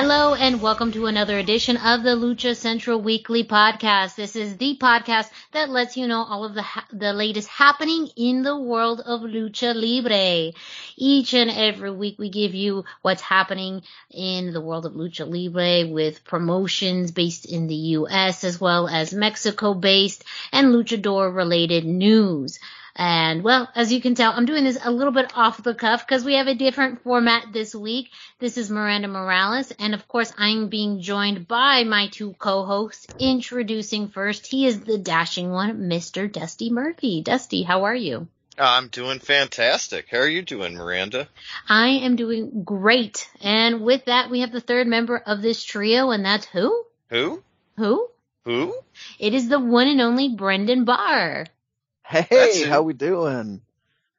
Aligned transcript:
Hello 0.00 0.32
and 0.32 0.62
welcome 0.62 0.92
to 0.92 1.06
another 1.06 1.38
edition 1.38 1.76
of 1.76 2.04
the 2.04 2.10
Lucha 2.14 2.54
Central 2.54 3.00
Weekly 3.02 3.42
Podcast. 3.42 4.14
This 4.14 4.36
is 4.36 4.56
the 4.56 4.78
podcast 4.80 5.28
that 5.50 5.70
lets 5.70 5.96
you 5.96 6.06
know 6.06 6.22
all 6.22 6.44
of 6.44 6.54
the 6.54 6.62
ha- 6.62 6.86
the 6.92 7.12
latest 7.12 7.48
happening 7.48 8.08
in 8.14 8.44
the 8.44 8.56
world 8.56 9.00
of 9.00 9.22
lucha 9.22 9.74
libre. 9.74 10.52
Each 10.96 11.34
and 11.34 11.50
every 11.50 11.90
week 11.90 12.16
we 12.16 12.28
give 12.30 12.54
you 12.54 12.84
what's 13.02 13.22
happening 13.22 13.82
in 14.12 14.52
the 14.52 14.60
world 14.60 14.86
of 14.86 14.92
lucha 14.92 15.26
libre 15.26 15.92
with 15.92 16.22
promotions 16.22 17.10
based 17.10 17.44
in 17.44 17.66
the 17.66 17.98
US 17.98 18.44
as 18.44 18.60
well 18.60 18.86
as 18.86 19.12
Mexico 19.12 19.74
based 19.74 20.22
and 20.52 20.68
luchador 20.68 21.34
related 21.34 21.84
news. 21.84 22.60
And 22.98 23.44
well, 23.44 23.70
as 23.76 23.92
you 23.92 24.00
can 24.00 24.16
tell, 24.16 24.32
I'm 24.32 24.44
doing 24.44 24.64
this 24.64 24.78
a 24.82 24.90
little 24.90 25.12
bit 25.12 25.30
off 25.36 25.62
the 25.62 25.72
cuff 25.72 26.04
because 26.04 26.24
we 26.24 26.34
have 26.34 26.48
a 26.48 26.54
different 26.56 27.02
format 27.04 27.52
this 27.52 27.72
week. 27.72 28.10
This 28.40 28.58
is 28.58 28.70
Miranda 28.70 29.06
Morales. 29.06 29.72
And 29.78 29.94
of 29.94 30.08
course, 30.08 30.32
I'm 30.36 30.68
being 30.68 31.00
joined 31.00 31.46
by 31.46 31.84
my 31.84 32.08
two 32.08 32.32
co-hosts. 32.32 33.06
Introducing 33.20 34.08
first, 34.08 34.48
he 34.48 34.66
is 34.66 34.80
the 34.80 34.98
dashing 34.98 35.52
one, 35.52 35.88
Mr. 35.88 36.30
Dusty 36.30 36.70
Murphy. 36.70 37.22
Dusty, 37.22 37.62
how 37.62 37.84
are 37.84 37.94
you? 37.94 38.26
I'm 38.58 38.88
doing 38.88 39.20
fantastic. 39.20 40.06
How 40.10 40.18
are 40.18 40.28
you 40.28 40.42
doing, 40.42 40.74
Miranda? 40.74 41.28
I 41.68 41.88
am 41.88 42.16
doing 42.16 42.64
great. 42.64 43.30
And 43.40 43.82
with 43.82 44.06
that, 44.06 44.28
we 44.28 44.40
have 44.40 44.50
the 44.50 44.60
third 44.60 44.88
member 44.88 45.16
of 45.16 45.40
this 45.40 45.62
trio, 45.62 46.10
and 46.10 46.24
that's 46.24 46.46
who? 46.46 46.84
Who? 47.10 47.44
Who? 47.76 48.08
Who? 48.44 48.74
It 49.20 49.34
is 49.34 49.48
the 49.48 49.60
one 49.60 49.86
and 49.86 50.00
only 50.00 50.34
Brendan 50.34 50.84
Barr. 50.84 51.46
Hey, 52.08 52.64
how 52.64 52.80
we 52.82 52.94
doing? 52.94 53.60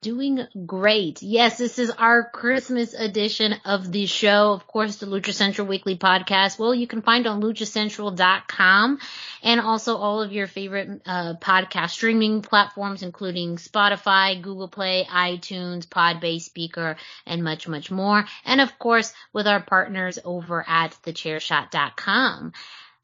Doing 0.02 0.46
great. 0.68 1.24
Yes, 1.24 1.58
this 1.58 1.80
is 1.80 1.90
our 1.90 2.30
Christmas 2.30 2.94
edition 2.94 3.56
of 3.66 3.92
the 3.92 4.06
show. 4.06 4.54
Of 4.54 4.68
course, 4.68 4.98
the 4.98 5.08
Lucha 5.08 5.34
Central 5.34 5.66
Weekly 5.66 5.98
podcast. 5.98 6.60
Well, 6.60 6.74
you 6.74 6.86
can 6.86 7.02
find 7.02 7.26
on 7.26 7.42
luchacentral.com 7.42 9.00
and 9.42 9.60
also 9.60 9.98
all 9.98 10.22
of 10.22 10.32
your 10.32 10.46
favorite 10.46 11.02
uh, 11.06 11.34
podcast 11.42 11.90
streaming 11.90 12.44
platforms, 12.44 13.02
including 13.02 13.58
Spotify, 13.58 14.40
Google 14.40 14.68
Play, 14.70 15.06
iTunes, 15.10 15.88
Podbase, 15.88 16.48
Spreaker, 16.48 16.96
and 17.26 17.44
much, 17.44 17.68
much 17.68 17.90
more. 17.90 18.24
And 18.46 18.62
of 18.62 18.78
course, 18.78 19.12
with 19.34 19.48
our 19.48 19.62
partners 19.62 20.20
over 20.24 20.64
at 20.66 20.96
thechairshot.com. 21.04 22.54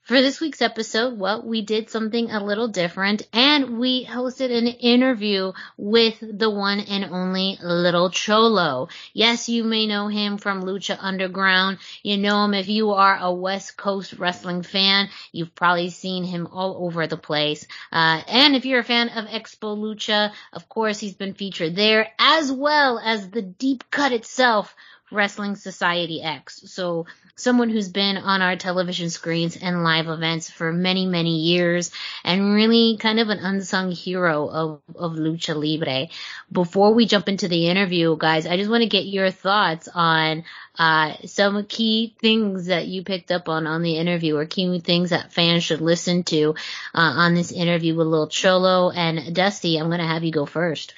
For 0.05 0.21
this 0.21 0.39
week's 0.39 0.61
episode, 0.61 1.17
well, 1.17 1.41
we 1.41 1.63
did 1.63 1.89
something 1.89 2.29
a 2.29 2.43
little 2.43 2.67
different 2.67 3.23
and 3.33 3.79
we 3.79 4.05
hosted 4.05 4.55
an 4.55 4.67
interview 4.67 5.51
with 5.77 6.19
the 6.21 6.47
one 6.51 6.79
and 6.79 7.05
only 7.05 7.57
Little 7.59 8.11
Cholo. 8.11 8.89
Yes, 9.13 9.49
you 9.49 9.63
may 9.63 9.87
know 9.87 10.07
him 10.07 10.37
from 10.37 10.61
Lucha 10.61 10.95
Underground. 10.99 11.79
You 12.03 12.17
know 12.17 12.45
him 12.45 12.53
if 12.53 12.69
you 12.69 12.91
are 12.91 13.17
a 13.19 13.33
West 13.33 13.77
Coast 13.77 14.13
wrestling 14.13 14.61
fan. 14.61 15.09
You've 15.31 15.55
probably 15.55 15.89
seen 15.89 16.23
him 16.23 16.45
all 16.51 16.85
over 16.85 17.07
the 17.07 17.17
place. 17.17 17.65
Uh, 17.91 18.21
and 18.27 18.55
if 18.55 18.67
you're 18.67 18.81
a 18.81 18.83
fan 18.83 19.09
of 19.09 19.25
Expo 19.25 19.75
Lucha, 19.75 20.33
of 20.53 20.69
course, 20.69 20.99
he's 20.99 21.15
been 21.15 21.33
featured 21.33 21.75
there 21.75 22.09
as 22.19 22.51
well 22.51 23.01
as 23.03 23.31
the 23.31 23.41
deep 23.41 23.89
cut 23.89 24.11
itself 24.11 24.75
Wrestling 25.15 25.55
Society 25.55 26.21
X. 26.21 26.61
So 26.65 27.05
someone 27.35 27.69
who's 27.69 27.89
been 27.89 28.17
on 28.17 28.41
our 28.41 28.55
television 28.55 29.09
screens 29.09 29.57
and 29.57 29.83
live 29.83 30.07
events 30.07 30.49
for 30.49 30.71
many, 30.71 31.05
many 31.05 31.37
years 31.37 31.91
and 32.23 32.53
really 32.53 32.97
kind 32.97 33.19
of 33.19 33.29
an 33.29 33.39
unsung 33.39 33.91
hero 33.91 34.47
of, 34.47 34.81
of 34.95 35.13
Lucha 35.13 35.55
Libre. 35.55 36.07
Before 36.51 36.93
we 36.93 37.05
jump 37.05 37.27
into 37.27 37.47
the 37.47 37.67
interview, 37.67 38.15
guys, 38.17 38.45
I 38.45 38.57
just 38.57 38.69
want 38.69 38.83
to 38.83 38.89
get 38.89 39.05
your 39.05 39.31
thoughts 39.31 39.89
on 39.93 40.43
uh, 40.77 41.13
some 41.25 41.65
key 41.65 42.15
things 42.19 42.67
that 42.67 42.87
you 42.87 43.03
picked 43.03 43.31
up 43.31 43.49
on 43.49 43.67
on 43.67 43.81
the 43.81 43.97
interview 43.97 44.35
or 44.35 44.45
key 44.45 44.79
things 44.79 45.09
that 45.09 45.33
fans 45.33 45.63
should 45.63 45.81
listen 45.81 46.23
to 46.23 46.55
uh, 46.93 47.13
on 47.15 47.33
this 47.33 47.51
interview 47.51 47.95
with 47.95 48.07
Lil 48.07 48.27
Cholo 48.27 48.91
and 48.91 49.35
Dusty. 49.35 49.77
I'm 49.77 49.87
going 49.87 49.99
to 49.99 50.07
have 50.07 50.23
you 50.23 50.31
go 50.31 50.45
first. 50.45 50.93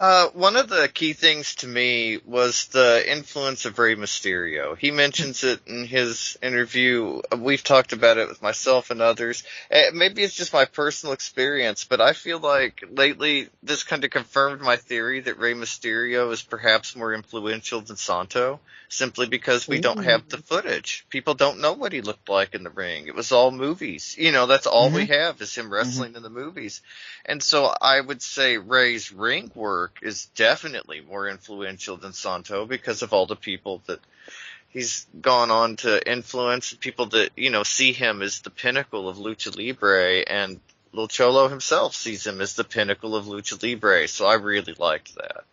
Uh, 0.00 0.28
one 0.28 0.54
of 0.54 0.68
the 0.68 0.88
key 0.88 1.12
things 1.12 1.56
to 1.56 1.66
me 1.66 2.20
was 2.24 2.66
the 2.66 3.04
influence 3.10 3.64
of 3.64 3.80
Rey 3.80 3.96
Mysterio. 3.96 4.78
He 4.78 4.92
mentions 4.92 5.42
it 5.42 5.60
in 5.66 5.86
his 5.86 6.38
interview. 6.40 7.20
We've 7.36 7.64
talked 7.64 7.92
about 7.92 8.16
it 8.16 8.28
with 8.28 8.40
myself 8.40 8.92
and 8.92 9.02
others. 9.02 9.42
Eh, 9.72 9.90
maybe 9.92 10.22
it's 10.22 10.36
just 10.36 10.52
my 10.52 10.66
personal 10.66 11.14
experience, 11.14 11.84
but 11.84 12.00
I 12.00 12.12
feel 12.12 12.38
like 12.38 12.84
lately 12.88 13.48
this 13.64 13.82
kind 13.82 14.04
of 14.04 14.10
confirmed 14.10 14.60
my 14.60 14.76
theory 14.76 15.18
that 15.18 15.40
Rey 15.40 15.54
Mysterio 15.54 16.30
is 16.30 16.42
perhaps 16.42 16.94
more 16.94 17.12
influential 17.12 17.80
than 17.80 17.96
Santo, 17.96 18.60
simply 18.88 19.26
because 19.26 19.66
we 19.66 19.78
Ooh. 19.78 19.82
don't 19.82 20.04
have 20.04 20.28
the 20.28 20.38
footage. 20.38 21.06
People 21.10 21.34
don't 21.34 21.58
know 21.58 21.72
what 21.72 21.92
he 21.92 22.02
looked 22.02 22.28
like 22.28 22.54
in 22.54 22.62
the 22.62 22.70
ring. 22.70 23.08
It 23.08 23.16
was 23.16 23.32
all 23.32 23.50
movies. 23.50 24.14
You 24.16 24.30
know, 24.30 24.46
that's 24.46 24.68
all 24.68 24.86
mm-hmm. 24.86 24.96
we 24.96 25.06
have 25.06 25.40
is 25.42 25.56
him 25.56 25.64
mm-hmm. 25.64 25.74
wrestling 25.74 26.10
mm-hmm. 26.10 26.18
in 26.18 26.22
the 26.22 26.30
movies. 26.30 26.82
And 27.24 27.42
so 27.42 27.74
I 27.80 28.00
would 28.00 28.22
say 28.22 28.58
Rey's 28.58 29.10
ring 29.10 29.50
work 29.56 29.87
work 29.88 29.98
is 30.02 30.26
definitely 30.34 31.00
more 31.00 31.28
influential 31.28 31.96
than 31.96 32.12
Santo 32.12 32.66
because 32.66 33.02
of 33.02 33.12
all 33.12 33.26
the 33.26 33.36
people 33.36 33.82
that 33.86 34.00
he's 34.68 35.06
gone 35.20 35.50
on 35.50 35.76
to 35.76 36.10
influence, 36.10 36.74
people 36.74 37.06
that, 37.06 37.30
you 37.36 37.50
know, 37.50 37.62
see 37.62 37.92
him 37.92 38.22
as 38.22 38.40
the 38.40 38.50
pinnacle 38.50 39.08
of 39.08 39.16
lucha 39.16 39.56
libre 39.56 40.20
and 40.20 40.60
Lil 40.92 41.08
Cholo 41.08 41.48
himself 41.48 41.94
sees 41.94 42.26
him 42.26 42.40
as 42.40 42.54
the 42.54 42.64
pinnacle 42.64 43.14
of 43.16 43.26
lucha 43.26 43.62
libre. 43.62 44.08
So 44.08 44.26
I 44.26 44.34
really 44.34 44.74
liked 44.78 45.14
that. 45.16 45.44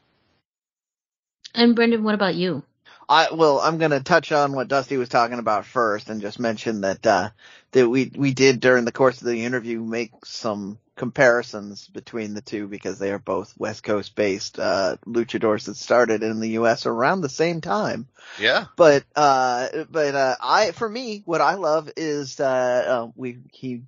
And 1.53 1.75
Brendan, 1.75 2.03
what 2.03 2.15
about 2.15 2.35
you? 2.35 2.63
I 3.07 3.27
well, 3.31 3.59
I'm 3.59 3.77
going 3.77 3.91
to 3.91 3.99
touch 3.99 4.31
on 4.31 4.53
what 4.53 4.67
Dusty 4.67 4.97
was 4.97 5.09
talking 5.09 5.37
about 5.37 5.67
first, 5.67 6.09
and 6.09 6.21
just 6.21 6.39
mention 6.39 6.81
that 6.81 7.05
uh, 7.05 7.29
that 7.71 7.87
we 7.87 8.11
we 8.15 8.33
did 8.33 8.59
during 8.59 8.83
the 8.83 8.91
course 8.91 9.21
of 9.21 9.27
the 9.27 9.45
interview 9.45 9.79
make 9.79 10.25
some 10.25 10.79
comparisons 10.95 11.87
between 11.87 12.33
the 12.33 12.41
two 12.41 12.67
because 12.67 12.99
they 12.99 13.11
are 13.11 13.19
both 13.19 13.53
West 13.57 13.83
Coast 13.83 14.15
based 14.15 14.59
uh, 14.59 14.97
luchadors 15.05 15.65
that 15.65 15.75
started 15.75 16.23
in 16.23 16.39
the 16.39 16.51
U.S. 16.51 16.85
around 16.85 17.21
the 17.21 17.29
same 17.29 17.61
time. 17.61 18.07
Yeah. 18.39 18.65
But 18.75 19.03
uh, 19.15 19.67
but 19.89 20.15
uh, 20.15 20.35
I 20.41 20.71
for 20.71 20.87
me, 20.87 21.21
what 21.25 21.41
I 21.41 21.55
love 21.55 21.91
is 21.97 22.39
uh, 22.39 22.45
uh, 22.45 23.11
we 23.15 23.39
he 23.51 23.83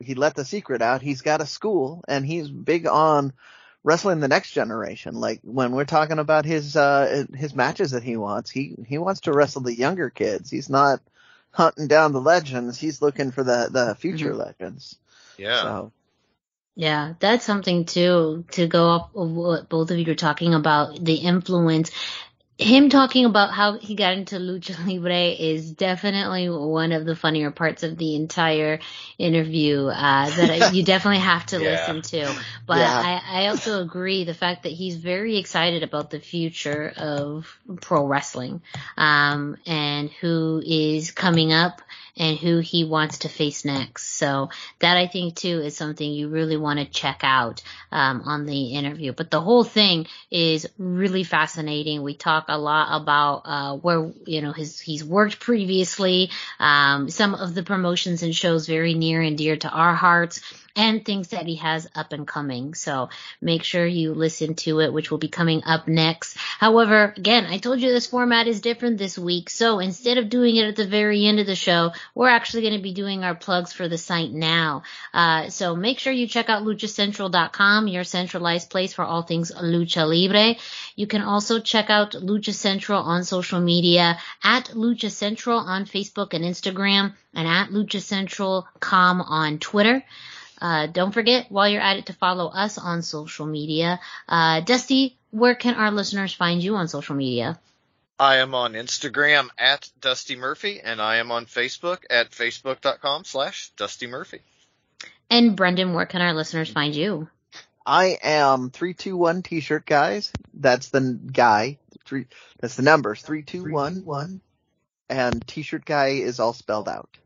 he 0.00 0.14
let 0.14 0.34
the 0.34 0.44
secret 0.44 0.82
out. 0.82 1.02
He's 1.02 1.22
got 1.22 1.40
a 1.40 1.46
school 1.46 2.02
and 2.08 2.24
he's 2.24 2.48
big 2.48 2.86
on 2.86 3.32
wrestling 3.84 4.20
the 4.20 4.28
next 4.28 4.52
generation. 4.52 5.14
Like 5.14 5.40
when 5.42 5.72
we're 5.72 5.84
talking 5.84 6.18
about 6.18 6.44
his 6.44 6.74
uh 6.76 7.24
his 7.34 7.54
matches 7.54 7.92
that 7.92 8.02
he 8.02 8.16
wants, 8.16 8.50
he 8.50 8.76
he 8.86 8.98
wants 8.98 9.22
to 9.22 9.32
wrestle 9.32 9.62
the 9.62 9.76
younger 9.76 10.10
kids. 10.10 10.50
He's 10.50 10.70
not 10.70 11.00
hunting 11.50 11.86
down 11.86 12.12
the 12.12 12.20
legends. 12.20 12.78
He's 12.78 13.02
looking 13.02 13.30
for 13.30 13.44
the 13.44 13.68
the 13.70 13.94
future 13.94 14.30
mm-hmm. 14.30 14.40
legends. 14.40 14.96
Yeah. 15.38 15.62
So 15.62 15.92
yeah, 16.76 17.14
that's 17.20 17.44
something 17.44 17.86
too 17.86 18.44
to 18.52 18.66
go 18.66 18.88
off 18.88 19.10
of 19.16 19.30
what 19.30 19.68
both 19.70 19.90
of 19.90 19.98
you 19.98 20.12
are 20.12 20.14
talking 20.14 20.52
about 20.52 21.02
the 21.02 21.14
influence. 21.14 21.90
Him 22.58 22.88
talking 22.88 23.26
about 23.26 23.52
how 23.52 23.78
he 23.78 23.94
got 23.94 24.14
into 24.14 24.36
lucha 24.36 24.78
libre 24.86 25.28
is 25.28 25.70
definitely 25.72 26.48
one 26.48 26.92
of 26.92 27.04
the 27.04 27.14
funnier 27.14 27.50
parts 27.50 27.82
of 27.82 27.98
the 27.98 28.16
entire 28.16 28.80
interview 29.18 29.86
uh, 29.86 30.30
that 30.30 30.74
you 30.74 30.82
definitely 30.82 31.20
have 31.20 31.44
to 31.46 31.56
yeah. 31.62 31.70
listen 31.70 32.02
to. 32.02 32.34
But 32.66 32.78
yeah. 32.78 33.20
I, 33.24 33.42
I 33.42 33.46
also 33.48 33.82
agree 33.82 34.24
the 34.24 34.34
fact 34.34 34.62
that 34.62 34.72
he's 34.72 34.96
very 34.96 35.36
excited 35.36 35.82
about 35.82 36.10
the 36.10 36.20
future 36.20 36.92
of 36.96 37.46
pro 37.82 38.06
wrestling 38.06 38.62
um, 38.96 39.58
and 39.66 40.10
who 40.10 40.62
is 40.64 41.10
coming 41.10 41.52
up 41.52 41.82
and 42.16 42.38
who 42.38 42.58
he 42.58 42.84
wants 42.84 43.18
to 43.18 43.28
face 43.28 43.64
next. 43.64 44.14
So 44.14 44.48
that 44.78 44.96
I 44.96 45.06
think 45.06 45.36
too 45.36 45.60
is 45.60 45.76
something 45.76 46.10
you 46.10 46.28
really 46.28 46.56
want 46.56 46.78
to 46.78 46.86
check 46.86 47.20
out 47.22 47.62
um, 47.92 48.22
on 48.24 48.46
the 48.46 48.74
interview. 48.74 49.12
But 49.12 49.30
the 49.30 49.40
whole 49.40 49.64
thing 49.64 50.06
is 50.30 50.66
really 50.78 51.24
fascinating. 51.24 52.02
We 52.02 52.14
talk 52.14 52.45
talk 52.46 52.54
a 52.54 52.58
lot 52.58 53.00
about 53.00 53.42
uh, 53.44 53.76
where 53.76 54.12
you 54.26 54.42
know 54.42 54.52
his 54.52 54.80
he's 54.80 55.04
worked 55.04 55.40
previously, 55.40 56.30
um, 56.58 57.08
some 57.10 57.34
of 57.34 57.54
the 57.54 57.62
promotions 57.62 58.22
and 58.22 58.34
shows 58.34 58.66
very 58.66 58.94
near 58.94 59.20
and 59.20 59.38
dear 59.38 59.56
to 59.56 59.70
our 59.70 59.94
hearts 59.94 60.40
and 60.76 61.04
things 61.04 61.28
that 61.28 61.46
he 61.46 61.56
has 61.56 61.88
up 61.94 62.12
and 62.12 62.28
coming. 62.28 62.74
So 62.74 63.08
make 63.40 63.64
sure 63.64 63.86
you 63.86 64.12
listen 64.12 64.54
to 64.56 64.80
it, 64.80 64.92
which 64.92 65.10
will 65.10 65.18
be 65.18 65.28
coming 65.28 65.62
up 65.64 65.88
next. 65.88 66.36
However, 66.36 67.14
again, 67.16 67.46
I 67.46 67.56
told 67.58 67.80
you 67.80 67.88
this 67.88 68.06
format 68.06 68.46
is 68.46 68.60
different 68.60 68.98
this 68.98 69.18
week. 69.18 69.48
So 69.48 69.78
instead 69.78 70.18
of 70.18 70.28
doing 70.28 70.56
it 70.56 70.66
at 70.66 70.76
the 70.76 70.86
very 70.86 71.24
end 71.24 71.40
of 71.40 71.46
the 71.46 71.56
show, 71.56 71.92
we're 72.14 72.28
actually 72.28 72.62
going 72.62 72.76
to 72.76 72.82
be 72.82 72.92
doing 72.92 73.24
our 73.24 73.34
plugs 73.34 73.72
for 73.72 73.88
the 73.88 73.96
site 73.96 74.32
now. 74.32 74.82
Uh, 75.14 75.48
so 75.48 75.74
make 75.74 75.98
sure 75.98 76.12
you 76.12 76.26
check 76.26 76.50
out 76.50 76.62
luchacentral.com, 76.62 77.88
your 77.88 78.04
centralized 78.04 78.68
place 78.68 78.92
for 78.92 79.04
all 79.04 79.22
things 79.22 79.50
lucha 79.50 80.06
libre. 80.06 80.56
You 80.94 81.06
can 81.06 81.22
also 81.22 81.58
check 81.58 81.88
out 81.88 82.12
Lucha 82.12 82.35
Central 82.52 83.02
on 83.02 83.24
social 83.24 83.60
media 83.60 84.18
at 84.42 84.66
Lucha 84.66 85.10
Central 85.10 85.58
on 85.58 85.84
Facebook 85.84 86.34
and 86.34 86.44
Instagram 86.44 87.14
and 87.34 87.48
at 87.48 87.70
Lucha 87.70 88.00
Central 88.00 88.66
com 88.80 89.20
on 89.20 89.58
Twitter. 89.58 90.04
Uh, 90.60 90.86
don't 90.86 91.12
forget 91.12 91.46
while 91.50 91.68
you're 91.68 91.82
at 91.82 91.98
it 91.98 92.06
to 92.06 92.12
follow 92.12 92.48
us 92.48 92.78
on 92.78 93.02
social 93.02 93.46
media. 93.46 94.00
Uh, 94.28 94.60
Dusty, 94.60 95.16
where 95.30 95.54
can 95.54 95.74
our 95.74 95.90
listeners 95.90 96.32
find 96.32 96.62
you 96.62 96.76
on 96.76 96.88
social 96.88 97.14
media? 97.14 97.58
I 98.18 98.36
am 98.36 98.54
on 98.54 98.72
Instagram 98.72 99.48
at 99.58 99.90
Dusty 100.00 100.36
Murphy 100.36 100.80
and 100.80 101.02
I 101.02 101.16
am 101.16 101.30
on 101.30 101.44
Facebook 101.44 101.98
at 102.08 102.30
facebook.com 102.30 103.24
slash 103.24 103.70
Dusty 103.76 104.06
Murphy. 104.06 104.40
And 105.28 105.56
Brendan, 105.56 105.92
where 105.92 106.06
can 106.06 106.22
our 106.22 106.32
listeners 106.32 106.70
find 106.70 106.94
you? 106.94 107.28
I 107.84 108.18
am 108.22 108.70
321 108.70 109.42
t-shirt 109.42 109.86
guys. 109.86 110.32
That's 110.54 110.88
the 110.88 111.18
guy. 111.32 111.78
Three, 112.06 112.26
that's 112.60 112.76
the 112.76 112.82
numbers. 112.82 113.20
321. 113.22 114.40
And 115.08 115.46
t-shirt 115.46 115.84
guy 115.84 116.08
is 116.08 116.40
all 116.40 116.52
spelled 116.52 116.88
out. 116.88 117.16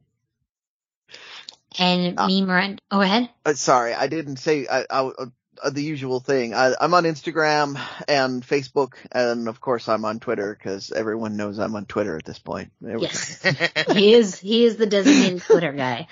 And 1.78 2.18
uh, 2.18 2.26
me, 2.26 2.42
Miranda. 2.44 2.82
Oh, 2.90 3.00
ahead. 3.00 3.30
Uh, 3.44 3.54
sorry, 3.54 3.94
I 3.94 4.08
didn't 4.08 4.36
say 4.36 4.66
I, 4.66 4.84
I, 4.90 5.10
uh, 5.62 5.70
the 5.70 5.82
usual 5.82 6.20
thing. 6.20 6.54
I, 6.54 6.74
am 6.80 6.94
on 6.94 7.04
Instagram 7.04 7.80
and 8.08 8.46
Facebook, 8.46 8.94
and 9.12 9.48
of 9.48 9.60
course 9.60 9.88
I'm 9.88 10.04
on 10.04 10.20
Twitter 10.20 10.56
because 10.58 10.90
everyone 10.90 11.36
knows 11.36 11.58
I'm 11.58 11.74
on 11.76 11.86
Twitter 11.86 12.16
at 12.16 12.24
this 12.24 12.38
point. 12.38 12.72
yes, 12.80 13.42
he 13.92 14.14
is. 14.14 14.38
He 14.38 14.64
is 14.64 14.76
the 14.76 14.86
designated 14.86 15.42
Twitter 15.42 15.72
guy. 15.72 16.08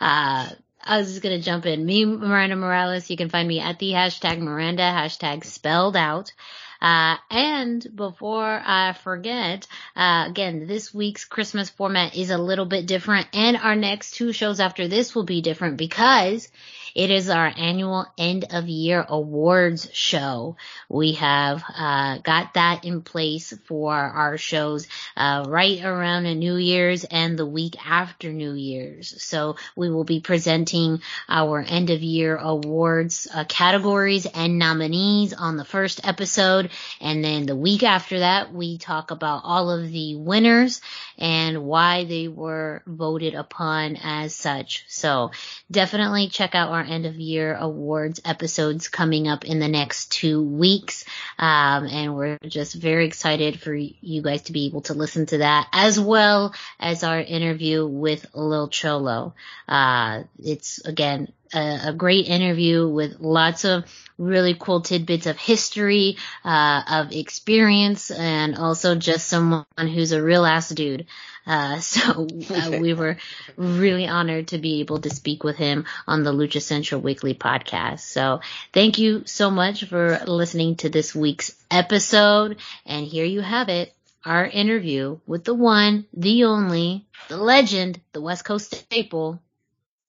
Uh, 0.00 0.48
I 0.84 0.98
was 0.98 1.08
just 1.08 1.22
gonna 1.22 1.40
jump 1.40 1.66
in. 1.66 1.84
Me, 1.84 2.04
Miranda 2.04 2.56
Morales. 2.56 3.08
You 3.10 3.16
can 3.16 3.28
find 3.28 3.46
me 3.46 3.60
at 3.60 3.78
the 3.78 3.92
hashtag 3.92 4.38
Miranda 4.38 4.82
hashtag 4.82 5.44
spelled 5.44 5.96
out. 5.96 6.32
Uh, 6.80 7.16
and 7.30 7.86
before 7.94 8.62
I 8.64 8.92
forget, 8.92 9.66
uh, 9.96 10.26
again, 10.28 10.66
this 10.66 10.94
week's 10.94 11.24
Christmas 11.24 11.70
format 11.70 12.16
is 12.16 12.30
a 12.30 12.38
little 12.38 12.66
bit 12.66 12.86
different 12.86 13.26
and 13.32 13.56
our 13.56 13.74
next 13.74 14.12
two 14.12 14.32
shows 14.32 14.60
after 14.60 14.86
this 14.86 15.14
will 15.14 15.24
be 15.24 15.40
different 15.42 15.76
because 15.76 16.48
it 16.94 17.10
is 17.10 17.28
our 17.28 17.52
annual 17.56 18.06
end 18.16 18.46
of 18.50 18.68
year 18.68 19.04
awards 19.08 19.88
show. 19.92 20.56
We 20.88 21.12
have 21.14 21.62
uh, 21.76 22.18
got 22.18 22.54
that 22.54 22.84
in 22.84 23.02
place 23.02 23.52
for 23.66 23.94
our 23.94 24.38
shows 24.38 24.86
uh, 25.16 25.44
right 25.48 25.82
around 25.82 26.26
a 26.26 26.34
New 26.34 26.56
Year's 26.56 27.04
and 27.04 27.38
the 27.38 27.46
week 27.46 27.76
after 27.86 28.32
New 28.32 28.52
Year's. 28.52 29.22
So 29.22 29.56
we 29.76 29.90
will 29.90 30.04
be 30.04 30.20
presenting 30.20 31.00
our 31.28 31.60
end 31.60 31.90
of 31.90 32.02
year 32.02 32.36
awards 32.36 33.28
uh, 33.32 33.44
categories 33.44 34.26
and 34.26 34.58
nominees 34.58 35.32
on 35.32 35.56
the 35.56 35.64
first 35.64 36.06
episode. 36.06 36.70
And 37.00 37.24
then 37.24 37.46
the 37.46 37.56
week 37.56 37.82
after 37.82 38.20
that, 38.20 38.52
we 38.52 38.78
talk 38.78 39.10
about 39.10 39.42
all 39.44 39.70
of 39.70 39.90
the 39.90 40.16
winners 40.16 40.80
and 41.18 41.64
why 41.64 42.04
they 42.04 42.28
were 42.28 42.82
voted 42.86 43.34
upon 43.34 43.96
as 43.96 44.34
such. 44.34 44.84
So 44.88 45.32
definitely 45.70 46.28
check 46.28 46.54
out 46.54 46.70
our 46.70 46.77
end 46.82 47.06
of 47.06 47.16
year 47.16 47.54
awards 47.54 48.20
episodes 48.24 48.88
coming 48.88 49.28
up 49.28 49.44
in 49.44 49.58
the 49.58 49.68
next 49.68 50.12
two 50.12 50.42
weeks. 50.42 51.04
Um, 51.38 51.86
and 51.86 52.16
we're 52.16 52.38
just 52.46 52.74
very 52.74 53.06
excited 53.06 53.60
for 53.60 53.74
you 53.74 54.22
guys 54.22 54.42
to 54.42 54.52
be 54.52 54.66
able 54.66 54.82
to 54.82 54.94
listen 54.94 55.26
to 55.26 55.38
that 55.38 55.68
as 55.72 55.98
well 55.98 56.54
as 56.78 57.04
our 57.04 57.20
interview 57.20 57.86
with 57.86 58.26
Lil 58.34 58.68
Cholo. 58.68 59.34
Uh, 59.68 60.22
it's 60.38 60.78
again, 60.84 61.32
a, 61.52 61.80
a, 61.86 61.92
great 61.92 62.26
interview 62.26 62.88
with 62.88 63.20
lots 63.20 63.64
of 63.64 63.84
really 64.18 64.54
cool 64.58 64.80
tidbits 64.80 65.26
of 65.26 65.38
history, 65.38 66.16
uh, 66.44 66.82
of 66.88 67.12
experience, 67.12 68.10
and 68.10 68.56
also 68.56 68.94
just 68.94 69.28
someone 69.28 69.64
who's 69.76 70.12
a 70.12 70.22
real 70.22 70.44
ass 70.44 70.68
dude. 70.68 71.06
Uh, 71.46 71.78
so 71.80 72.26
uh, 72.50 72.70
we 72.80 72.92
were 72.92 73.16
really 73.56 74.06
honored 74.06 74.48
to 74.48 74.58
be 74.58 74.80
able 74.80 75.00
to 75.00 75.10
speak 75.10 75.42
with 75.42 75.56
him 75.56 75.86
on 76.06 76.22
the 76.22 76.32
Lucha 76.32 76.60
Central 76.60 77.00
Weekly 77.00 77.34
podcast. 77.34 78.00
So 78.00 78.40
thank 78.72 78.98
you 78.98 79.22
so 79.24 79.50
much 79.50 79.84
for 79.84 80.20
listening 80.26 80.76
to 80.76 80.90
this 80.90 81.14
week's 81.14 81.54
episode. 81.70 82.58
And 82.84 83.06
here 83.06 83.24
you 83.24 83.40
have 83.40 83.68
it. 83.68 83.94
Our 84.24 84.44
interview 84.44 85.20
with 85.26 85.44
the 85.44 85.54
one, 85.54 86.06
the 86.12 86.44
only, 86.44 87.06
the 87.28 87.38
legend, 87.38 88.00
the 88.12 88.20
West 88.20 88.44
Coast 88.44 88.74
staple, 88.74 89.40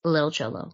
Lil 0.03 0.31
Cholo. 0.31 0.73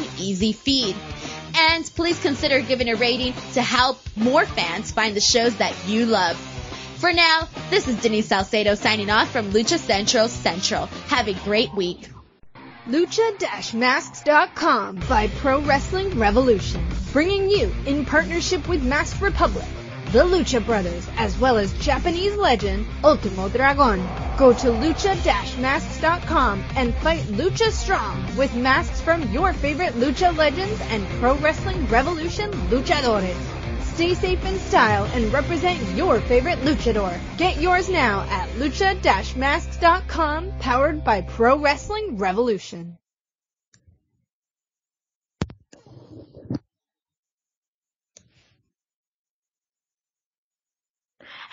easy 0.17 0.53
feed. 0.53 0.95
And 1.55 1.83
please 1.95 2.19
consider 2.21 2.61
giving 2.61 2.89
a 2.89 2.95
rating 2.95 3.33
to 3.53 3.61
help 3.61 3.99
more 4.15 4.45
fans 4.45 4.91
find 4.91 5.15
the 5.15 5.21
shows 5.21 5.55
that 5.57 5.75
you 5.87 6.05
love. 6.05 6.37
For 6.97 7.11
now, 7.11 7.47
this 7.69 7.87
is 7.87 8.01
Denise 8.01 8.27
Salcedo 8.27 8.75
signing 8.75 9.09
off 9.09 9.31
from 9.31 9.51
Lucha 9.51 9.79
Central 9.79 10.27
Central. 10.27 10.85
Have 11.07 11.27
a 11.27 11.33
great 11.33 11.73
week. 11.73 12.09
Lucha-Masks.com 12.87 14.99
by 15.07 15.27
Pro 15.27 15.61
Wrestling 15.61 16.19
Revolution, 16.19 16.85
bringing 17.11 17.49
you 17.49 17.73
in 17.85 18.05
partnership 18.05 18.67
with 18.67 18.83
Masked 18.83 19.21
Republic, 19.21 19.65
the 20.11 20.23
Lucha 20.23 20.65
Brothers, 20.65 21.07
as 21.17 21.37
well 21.37 21.57
as 21.57 21.71
Japanese 21.79 22.35
legend 22.35 22.87
Ultimo 23.03 23.49
Dragon. 23.49 24.30
Go 24.41 24.53
to 24.53 24.67
Lucha-Masks.com 24.69 26.63
and 26.75 26.95
fight 26.95 27.21
Lucha 27.25 27.69
Strong 27.69 28.35
with 28.35 28.55
masks 28.55 28.99
from 28.99 29.31
your 29.31 29.53
favorite 29.53 29.93
Lucha 29.93 30.35
legends 30.35 30.81
and 30.89 31.07
Pro 31.19 31.35
Wrestling 31.35 31.85
Revolution 31.89 32.49
luchadores. 32.71 33.35
Stay 33.93 34.15
safe 34.15 34.43
in 34.43 34.57
style 34.57 35.05
and 35.13 35.31
represent 35.31 35.79
your 35.95 36.19
favorite 36.21 36.57
luchador. 36.61 37.15
Get 37.37 37.61
yours 37.61 37.87
now 37.87 38.21
at 38.31 38.49
lucha-masks.com 38.55 40.53
powered 40.59 41.03
by 41.03 41.21
Pro 41.21 41.59
Wrestling 41.59 42.17
Revolution. 42.17 42.97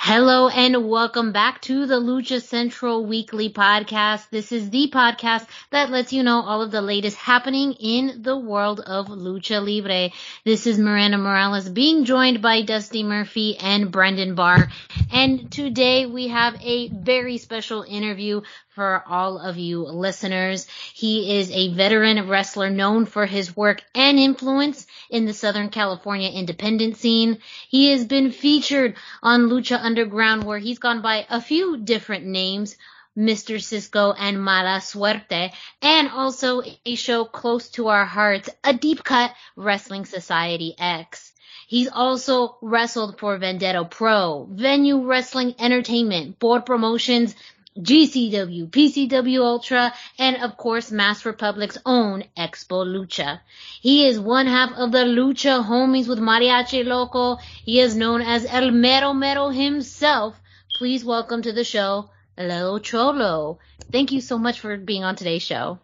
Hello 0.00 0.48
and 0.48 0.88
welcome 0.88 1.32
back 1.32 1.60
to 1.62 1.84
the 1.84 2.00
Lucha 2.00 2.40
Central 2.40 3.04
Weekly 3.04 3.50
Podcast. 3.50 4.30
This 4.30 4.52
is 4.52 4.70
the 4.70 4.90
podcast 4.94 5.44
that 5.70 5.90
lets 5.90 6.12
you 6.12 6.22
know 6.22 6.40
all 6.40 6.62
of 6.62 6.70
the 6.70 6.80
latest 6.80 7.16
happening 7.16 7.72
in 7.72 8.22
the 8.22 8.38
world 8.38 8.78
of 8.80 9.08
Lucha 9.08 9.60
Libre. 9.60 10.10
This 10.44 10.68
is 10.68 10.78
Miranda 10.78 11.18
Morales 11.18 11.68
being 11.68 12.04
joined 12.04 12.40
by 12.40 12.62
Dusty 12.62 13.02
Murphy 13.02 13.56
and 13.58 13.90
Brendan 13.90 14.36
Barr. 14.36 14.68
And 15.12 15.50
today 15.50 16.06
we 16.06 16.28
have 16.28 16.54
a 16.62 16.88
very 16.88 17.36
special 17.36 17.82
interview 17.82 18.42
for 18.78 19.02
all 19.08 19.40
of 19.40 19.56
you 19.56 19.82
listeners. 19.82 20.68
He 20.94 21.40
is 21.40 21.50
a 21.50 21.74
veteran 21.74 22.28
wrestler 22.28 22.70
known 22.70 23.06
for 23.06 23.26
his 23.26 23.56
work 23.56 23.82
and 23.92 24.20
influence 24.20 24.86
in 25.10 25.24
the 25.24 25.32
Southern 25.32 25.68
California 25.68 26.30
independent 26.30 26.96
scene. 26.96 27.38
He 27.68 27.90
has 27.90 28.04
been 28.04 28.30
featured 28.30 28.94
on 29.20 29.48
Lucha 29.48 29.82
Underground 29.82 30.44
where 30.44 30.60
he's 30.60 30.78
gone 30.78 31.02
by 31.02 31.26
a 31.28 31.40
few 31.40 31.78
different 31.78 32.24
names. 32.26 32.76
Mr. 33.18 33.60
Cisco 33.60 34.12
and 34.12 34.40
Mala 34.40 34.80
Suerte, 34.80 35.50
and 35.82 36.08
also 36.08 36.62
a 36.86 36.94
show 36.94 37.24
close 37.24 37.68
to 37.70 37.88
our 37.88 38.04
hearts, 38.04 38.48
a 38.62 38.72
deep 38.72 39.02
cut 39.02 39.34
Wrestling 39.56 40.04
Society 40.04 40.76
X. 40.78 41.32
He's 41.66 41.88
also 41.88 42.56
wrestled 42.62 43.18
for 43.18 43.36
Vendetta 43.36 43.84
Pro, 43.84 44.48
Venue 44.50 45.04
Wrestling 45.04 45.56
Entertainment, 45.58 46.38
Board 46.38 46.64
Promotions, 46.64 47.34
GCW, 47.78 48.70
PCW 48.70 49.40
Ultra, 49.40 49.92
and 50.18 50.36
of 50.38 50.56
course 50.56 50.90
Mass 50.90 51.24
Republic's 51.24 51.78
own 51.86 52.24
Expo 52.36 52.84
Lucha. 52.84 53.40
He 53.80 54.06
is 54.06 54.18
one 54.18 54.46
half 54.46 54.72
of 54.72 54.92
the 54.92 55.04
Lucha 55.04 55.64
homies 55.64 56.08
with 56.08 56.18
Mariachi 56.18 56.84
Loco. 56.84 57.36
He 57.64 57.80
is 57.80 57.96
known 57.96 58.20
as 58.22 58.44
El 58.44 58.70
Mero 58.72 59.12
Mero 59.12 59.48
himself. 59.50 60.40
Please 60.76 61.04
welcome 61.04 61.42
to 61.42 61.52
the 61.52 61.64
show, 61.64 62.10
Lil 62.36 62.80
Cholo. 62.80 63.58
Thank 63.92 64.12
you 64.12 64.20
so 64.20 64.38
much 64.38 64.60
for 64.60 64.76
being 64.76 65.04
on 65.04 65.16
today's 65.16 65.42
show. 65.42 65.78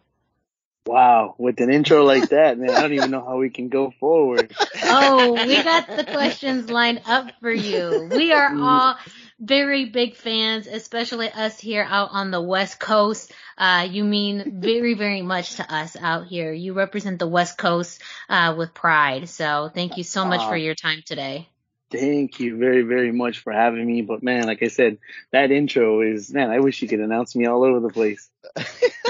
Wow, 0.86 1.34
with 1.38 1.60
an 1.60 1.72
intro 1.72 2.04
like 2.04 2.28
that, 2.28 2.58
man, 2.58 2.68
I 2.68 2.82
don't 2.82 2.92
even 2.92 3.10
know 3.10 3.24
how 3.24 3.38
we 3.38 3.48
can 3.48 3.68
go 3.70 3.92
forward. 4.00 4.54
Oh, 4.86 5.32
we 5.32 5.62
got 5.62 5.86
the 5.96 6.04
questions 6.04 6.68
lined 6.70 7.00
up 7.06 7.30
for 7.40 7.50
you. 7.50 8.08
We 8.12 8.32
are 8.32 8.50
Mm. 8.50 8.62
all 8.62 8.96
very 9.40 9.86
big 9.86 10.16
fans, 10.16 10.66
especially 10.66 11.30
us 11.30 11.58
here 11.58 11.86
out 11.88 12.10
on 12.12 12.30
the 12.30 12.40
West 12.40 12.78
Coast. 12.78 13.32
Uh, 13.58 13.86
you 13.90 14.04
mean 14.04 14.60
very, 14.60 14.94
very 14.94 15.22
much 15.22 15.56
to 15.56 15.74
us 15.74 15.96
out 16.00 16.26
here. 16.26 16.52
You 16.52 16.72
represent 16.72 17.18
the 17.18 17.26
West 17.26 17.58
Coast, 17.58 18.02
uh, 18.28 18.54
with 18.56 18.74
pride. 18.74 19.28
So 19.28 19.70
thank 19.72 19.96
you 19.96 20.04
so 20.04 20.24
much 20.24 20.40
Aw. 20.40 20.48
for 20.48 20.56
your 20.56 20.74
time 20.74 21.02
today. 21.04 21.48
Thank 21.90 22.40
you 22.40 22.56
very, 22.56 22.82
very 22.82 23.12
much 23.12 23.40
for 23.40 23.52
having 23.52 23.86
me. 23.86 24.02
But 24.02 24.22
man, 24.22 24.46
like 24.46 24.62
I 24.62 24.68
said, 24.68 24.98
that 25.30 25.50
intro 25.52 26.00
is, 26.00 26.32
man, 26.32 26.50
I 26.50 26.58
wish 26.60 26.82
you 26.82 26.88
could 26.88 27.00
announce 27.00 27.36
me 27.36 27.46
all 27.46 27.62
over 27.62 27.80
the 27.80 27.90
place. 27.90 28.28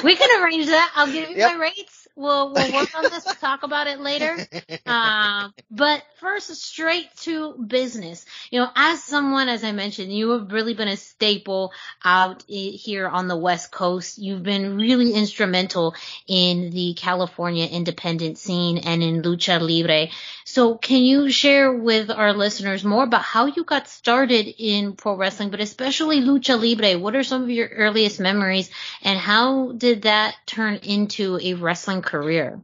We 0.03 0.17
can 0.17 0.43
arrange 0.43 0.67
that. 0.67 0.93
I'll 0.95 1.11
give 1.11 1.31
you 1.31 1.37
Yep. 1.37 1.53
my 1.57 1.61
rates. 1.63 2.04
We'll 2.17 2.53
we'll 2.53 2.73
work 2.73 2.97
on 2.97 3.03
this. 3.05 3.25
We'll 3.25 3.35
talk 3.35 3.65
about 3.65 3.87
it 3.87 4.01
later. 4.01 4.37
Um, 4.87 5.55
but 5.71 6.03
first, 6.21 6.55
straight 6.57 7.09
to 7.23 7.55
business. 7.55 8.27
You 8.51 8.61
know, 8.61 8.69
as 8.77 9.03
someone, 9.03 9.49
as 9.49 9.65
I 9.65 9.73
mentioned, 9.73 10.13
you 10.13 10.31
have 10.31 10.53
really 10.53 10.75
been 10.75 10.89
a 10.89 10.97
staple 10.97 11.73
out 12.05 12.45
here 12.47 13.09
on 13.09 13.27
the 13.29 13.37
West 13.37 13.73
Coast. 13.73 14.19
You've 14.19 14.43
been 14.43 14.77
really 14.77 15.13
instrumental 15.13 15.95
in 16.27 16.71
the 16.71 16.95
California 16.95 17.67
independent 17.67 18.37
scene 18.39 18.79
and 18.79 19.03
in 19.03 19.23
lucha 19.23 19.59
libre. 19.61 20.11
So, 20.45 20.77
can 20.77 21.03
you 21.03 21.31
share 21.31 21.73
with 21.73 22.11
our 22.11 22.33
listeners 22.35 22.85
more 22.85 23.05
about 23.05 23.23
how 23.23 23.47
you 23.47 23.65
got 23.65 23.89
started 23.89 24.47
in 24.59 24.93
pro 24.93 25.17
wrestling, 25.17 25.51
but 25.51 25.61
especially 25.61 26.21
lucha 26.21 26.61
libre? 26.61 26.99
What 26.99 27.17
are 27.17 27.25
some 27.25 27.43
of 27.43 27.51
your 27.51 27.69
earliest 27.69 28.21
memories, 28.21 28.71
and 29.03 29.19
how 29.19 29.73
did 29.73 30.03
that 30.03 30.37
turn 30.47 30.77
into 30.83 31.39
a 31.43 31.55
wrestling 31.55 32.03
career? 32.05 32.61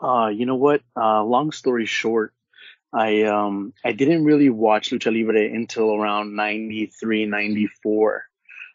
Uh, 0.00 0.28
you 0.28 0.46
know 0.46 0.54
what? 0.56 0.82
Uh, 0.96 1.22
long 1.24 1.52
story 1.52 1.86
short, 1.86 2.32
I, 2.92 3.24
um, 3.24 3.74
I 3.84 3.92
didn't 3.92 4.24
really 4.24 4.50
watch 4.50 4.90
Lucha 4.90 5.12
Libre 5.12 5.44
until 5.52 5.94
around 5.94 6.36
93, 6.36 7.26
94. 7.26 8.24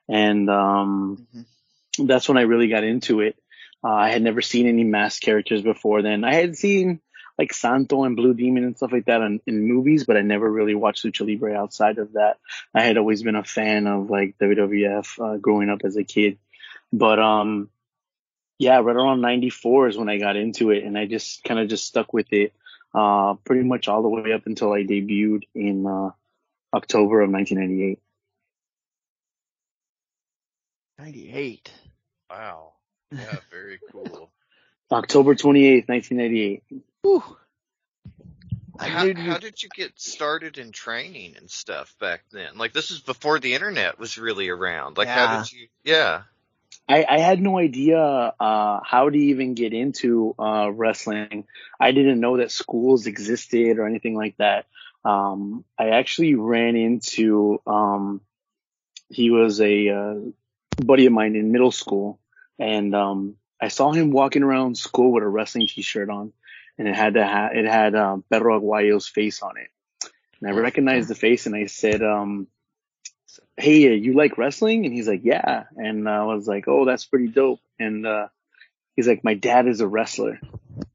And, 0.08 0.50
um, 0.50 1.28
Mhm. 1.36 2.08
that's 2.08 2.28
when 2.28 2.38
I 2.38 2.42
really 2.42 2.68
got 2.68 2.84
into 2.84 3.22
it. 3.22 3.36
Uh, 3.84 3.94
I 3.94 4.10
had 4.10 4.22
never 4.22 4.42
seen 4.42 4.68
any 4.68 4.84
masked 4.84 5.24
characters 5.24 5.62
before 5.62 6.02
then. 6.02 6.24
I 6.24 6.34
had 6.34 6.58
seen 6.58 7.00
like 7.38 7.54
Santo 7.54 8.04
and 8.04 8.18
Blue 8.18 8.34
Demon 8.34 8.66
and 8.66 8.76
stuff 8.76 8.92
like 8.92 9.06
that 9.06 9.22
in, 9.22 9.40
in 9.48 9.64
movies, 9.66 10.04
but 10.06 10.18
I 10.18 10.22
never 10.22 10.52
really 10.52 10.76
watched 10.76 11.06
Lucha 11.06 11.26
Libre 11.26 11.56
outside 11.56 11.98
of 11.98 12.14
that. 12.14 12.38
I 12.76 12.82
had 12.82 12.98
always 12.98 13.24
been 13.24 13.36
a 13.38 13.46
fan 13.46 13.88
of 13.88 14.10
like 14.10 14.38
WWF, 14.40 15.18
uh, 15.20 15.38
growing 15.38 15.70
up 15.70 15.82
as 15.86 15.96
a 15.96 16.04
kid. 16.04 16.38
But, 16.92 17.20
um, 17.20 17.70
yeah, 18.60 18.78
right 18.82 18.96
around 18.96 19.22
94 19.22 19.88
is 19.88 19.98
when 19.98 20.10
I 20.10 20.18
got 20.20 20.36
into 20.36 20.70
it 20.72 20.84
and 20.84 20.98
I 20.98 21.06
just 21.08 21.44
kind 21.44 21.60
of 21.60 21.68
just 21.70 21.86
stuck 21.86 22.14
with 22.14 22.32
it, 22.32 22.54
uh, 22.94 23.34
pretty 23.46 23.64
much 23.64 23.88
all 23.88 24.04
the 24.04 24.10
way 24.10 24.34
up 24.34 24.46
until 24.46 24.74
I 24.74 24.84
debuted 24.84 25.44
in, 25.56 25.88
uh, 25.88 26.12
October 26.74 27.22
of 27.22 27.32
1998. 27.32 28.00
98. 31.00 31.72
Wow. 32.30 32.74
Yeah, 33.12 33.36
very 33.50 33.80
cool. 33.92 34.30
October 34.92 35.36
28th, 35.36 35.88
1998. 35.88 36.64
Whew. 37.04 37.24
How, 38.80 39.04
knew- 39.04 39.14
how 39.16 39.38
did 39.38 39.62
you 39.62 39.70
get 39.70 40.00
started 40.00 40.58
in 40.58 40.72
training 40.72 41.36
and 41.38 41.50
stuff 41.50 41.96
back 42.00 42.24
then? 42.32 42.58
Like 42.58 42.74
this 42.74 42.92
is 42.92 43.00
before 43.00 43.40
the 43.40 43.54
internet 43.54 44.00
was 44.00 44.18
really 44.18 44.50
around. 44.50 44.98
Like 44.98 45.08
how 45.08 45.42
did 45.44 45.52
you? 45.52 45.68
Yeah. 45.84 46.24
I, 46.90 47.06
I 47.08 47.20
had 47.20 47.40
no 47.40 47.60
idea 47.60 48.00
uh, 48.00 48.80
how 48.84 49.10
to 49.12 49.18
even 49.18 49.54
get 49.54 49.74
into 49.74 50.34
uh, 50.40 50.72
wrestling. 50.72 51.46
I 51.80 51.92
didn't 51.92 52.20
know 52.20 52.38
that 52.38 52.52
schools 52.52 53.06
existed 53.06 53.78
or 53.78 53.86
anything 53.86 54.16
like 54.16 54.36
that. 54.38 54.66
Um, 55.06 55.64
I 55.78 55.90
actually 55.90 56.34
ran 56.34 56.76
into 56.76 57.62
um, 57.68 58.22
he 59.08 59.30
was 59.30 59.62
a 59.62 59.90
uh, 59.90 60.16
buddy 60.84 61.06
of 61.06 61.14
mine 61.14 61.36
in 61.36 61.52
middle 61.52 61.72
school, 61.72 62.20
and 62.58 62.96
um, 62.96 63.36
I 63.62 63.68
saw 63.68 63.92
him 63.92 64.10
walking 64.10 64.44
around 64.44 64.76
school 64.76 65.12
with 65.12 65.24
a 65.24 65.28
wrestling 65.28 65.68
T-shirt 65.68 66.10
on, 66.10 66.34
and 66.80 66.88
it 66.88 66.96
had 66.96 67.16
ha- 67.16 67.52
it 67.54 67.66
had 67.66 67.94
uh, 67.94 68.18
Pedro 68.32 68.60
Aguayo's 68.60 69.08
face 69.08 69.44
on 69.44 69.58
it, 69.58 69.70
and 70.42 70.50
I 70.50 70.60
recognized 70.60 71.08
the 71.08 71.16
face, 71.16 71.46
and 71.46 71.56
I 71.56 71.68
said, 71.68 72.02
um, 72.02 72.48
hey, 73.60 73.94
you 73.96 74.14
like 74.14 74.38
wrestling? 74.38 74.86
And 74.86 74.94
he's 74.94 75.08
like, 75.08 75.22
yeah. 75.24 75.66
And 75.76 76.08
I 76.08 76.24
was 76.24 76.48
like, 76.48 76.68
oh, 76.68 76.86
that's 76.86 77.06
pretty 77.06 77.28
dope. 77.28 77.60
And, 77.80 78.08
uh, 78.08 78.28
he's 78.96 79.08
like, 79.08 79.24
my 79.24 79.34
dad 79.34 79.68
is 79.68 79.82
a 79.82 79.88
wrestler. 79.88 80.40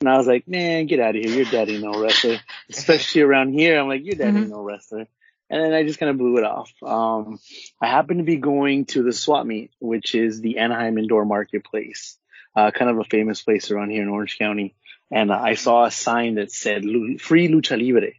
And 0.00 0.08
I 0.08 0.16
was 0.16 0.26
like, 0.26 0.48
man, 0.48 0.86
get 0.86 1.00
out 1.00 1.16
of 1.16 1.22
here. 1.22 1.34
Your 1.34 1.44
dad 1.50 1.68
ain't 1.70 1.82
no 1.82 2.00
wrestler. 2.00 2.38
Especially 2.70 3.22
around 3.22 3.52
here. 3.52 3.78
I'm 3.78 3.88
like, 3.88 4.04
your 4.04 4.16
dad 4.16 4.36
ain't 4.36 4.50
no 4.50 4.62
wrestler. 4.62 5.06
And 5.50 5.62
then 5.62 5.74
I 5.74 5.84
just 5.84 5.98
kind 5.98 6.10
of 6.10 6.18
blew 6.18 6.38
it 6.38 6.44
off. 6.44 6.72
Um, 6.82 7.38
I 7.80 7.86
happened 7.86 8.18
to 8.18 8.24
be 8.24 8.36
going 8.36 8.86
to 8.86 9.02
the 9.02 9.12
swap 9.12 9.46
meet, 9.46 9.70
which 9.78 10.14
is 10.14 10.40
the 10.40 10.58
Anaheim 10.58 10.98
Indoor 10.98 11.24
Marketplace. 11.24 12.18
uh, 12.56 12.70
kind 12.70 12.90
of 12.90 12.98
a 12.98 13.04
famous 13.04 13.42
place 13.42 13.70
around 13.70 13.90
here 13.90 14.02
in 14.02 14.08
Orange 14.08 14.38
County. 14.38 14.74
And 15.10 15.30
uh, 15.30 15.38
I 15.40 15.54
saw 15.54 15.84
a 15.84 15.90
sign 15.90 16.36
that 16.36 16.52
said 16.52 16.84
free 17.20 17.48
lucha 17.48 17.80
libre. 17.80 18.12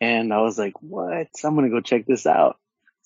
And 0.00 0.32
I 0.32 0.40
was 0.40 0.58
like, 0.58 0.74
what? 0.80 1.28
I'm 1.44 1.54
going 1.54 1.66
to 1.66 1.70
go 1.70 1.80
check 1.80 2.06
this 2.06 2.26
out. 2.26 2.58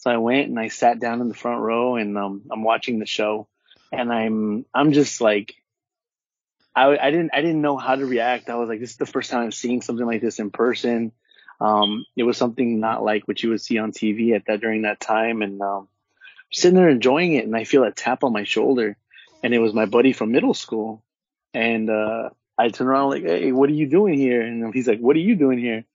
So 0.05 0.11
I 0.11 0.19
went 0.19 0.51
and 0.51 0.61
I 0.61 0.69
sat 0.69 1.01
down 1.01 1.23
in 1.23 1.29
the 1.29 1.35
front 1.35 1.63
row 1.63 1.97
and, 1.97 2.19
um, 2.19 2.43
I'm 2.53 2.63
watching 2.63 2.99
the 2.99 3.07
show 3.07 3.49
and 3.91 4.13
I'm, 4.13 4.67
I'm 4.75 4.93
just 4.93 5.23
like, 5.23 5.55
I, 6.77 6.99
I 6.99 7.11
didn't, 7.11 7.31
I 7.33 7.41
didn't 7.41 7.63
know 7.63 7.79
how 7.79 7.97
to 7.97 8.05
react. 8.05 8.51
I 8.51 8.57
was 8.57 8.69
like, 8.69 8.81
this 8.81 8.91
is 8.91 8.97
the 8.99 9.07
first 9.07 9.31
time 9.31 9.45
I'm 9.45 9.51
seeing 9.51 9.81
something 9.81 10.05
like 10.05 10.21
this 10.21 10.41
in 10.41 10.51
person. 10.51 11.13
Um, 11.59 12.05
it 12.17 12.25
was 12.25 12.37
something 12.37 12.81
not 12.81 13.03
like 13.03 13.27
what 13.27 13.43
you 13.43 13.49
would 13.49 13.63
see 13.63 13.79
on 13.79 13.93
TV 13.93 14.37
at 14.37 14.45
that 14.47 14.61
during 14.61 14.83
that 14.83 15.01
time. 15.01 15.41
And, 15.41 15.63
um, 15.63 15.89
sitting 16.53 16.77
there 16.77 16.91
enjoying 16.91 17.33
it 17.33 17.47
and 17.47 17.57
I 17.57 17.65
feel 17.65 17.85
a 17.85 17.91
tap 17.91 18.25
on 18.25 18.33
my 18.35 18.45
shoulder 18.45 18.99
and 19.43 19.55
it 19.55 19.59
was 19.59 19.73
my 19.73 19.87
buddy 19.87 20.13
from 20.13 20.33
middle 20.33 20.53
school. 20.53 21.03
And, 21.55 21.89
uh, 21.89 22.29
I 22.59 22.69
turn 22.69 22.89
around 22.89 23.09
like, 23.09 23.23
Hey, 23.23 23.53
what 23.53 23.71
are 23.71 23.73
you 23.73 23.87
doing 23.87 24.19
here? 24.19 24.43
And 24.43 24.75
he's 24.75 24.87
like, 24.87 25.01
what 25.01 25.17
are 25.17 25.21
you 25.21 25.35
doing 25.35 25.59
here? 25.59 25.87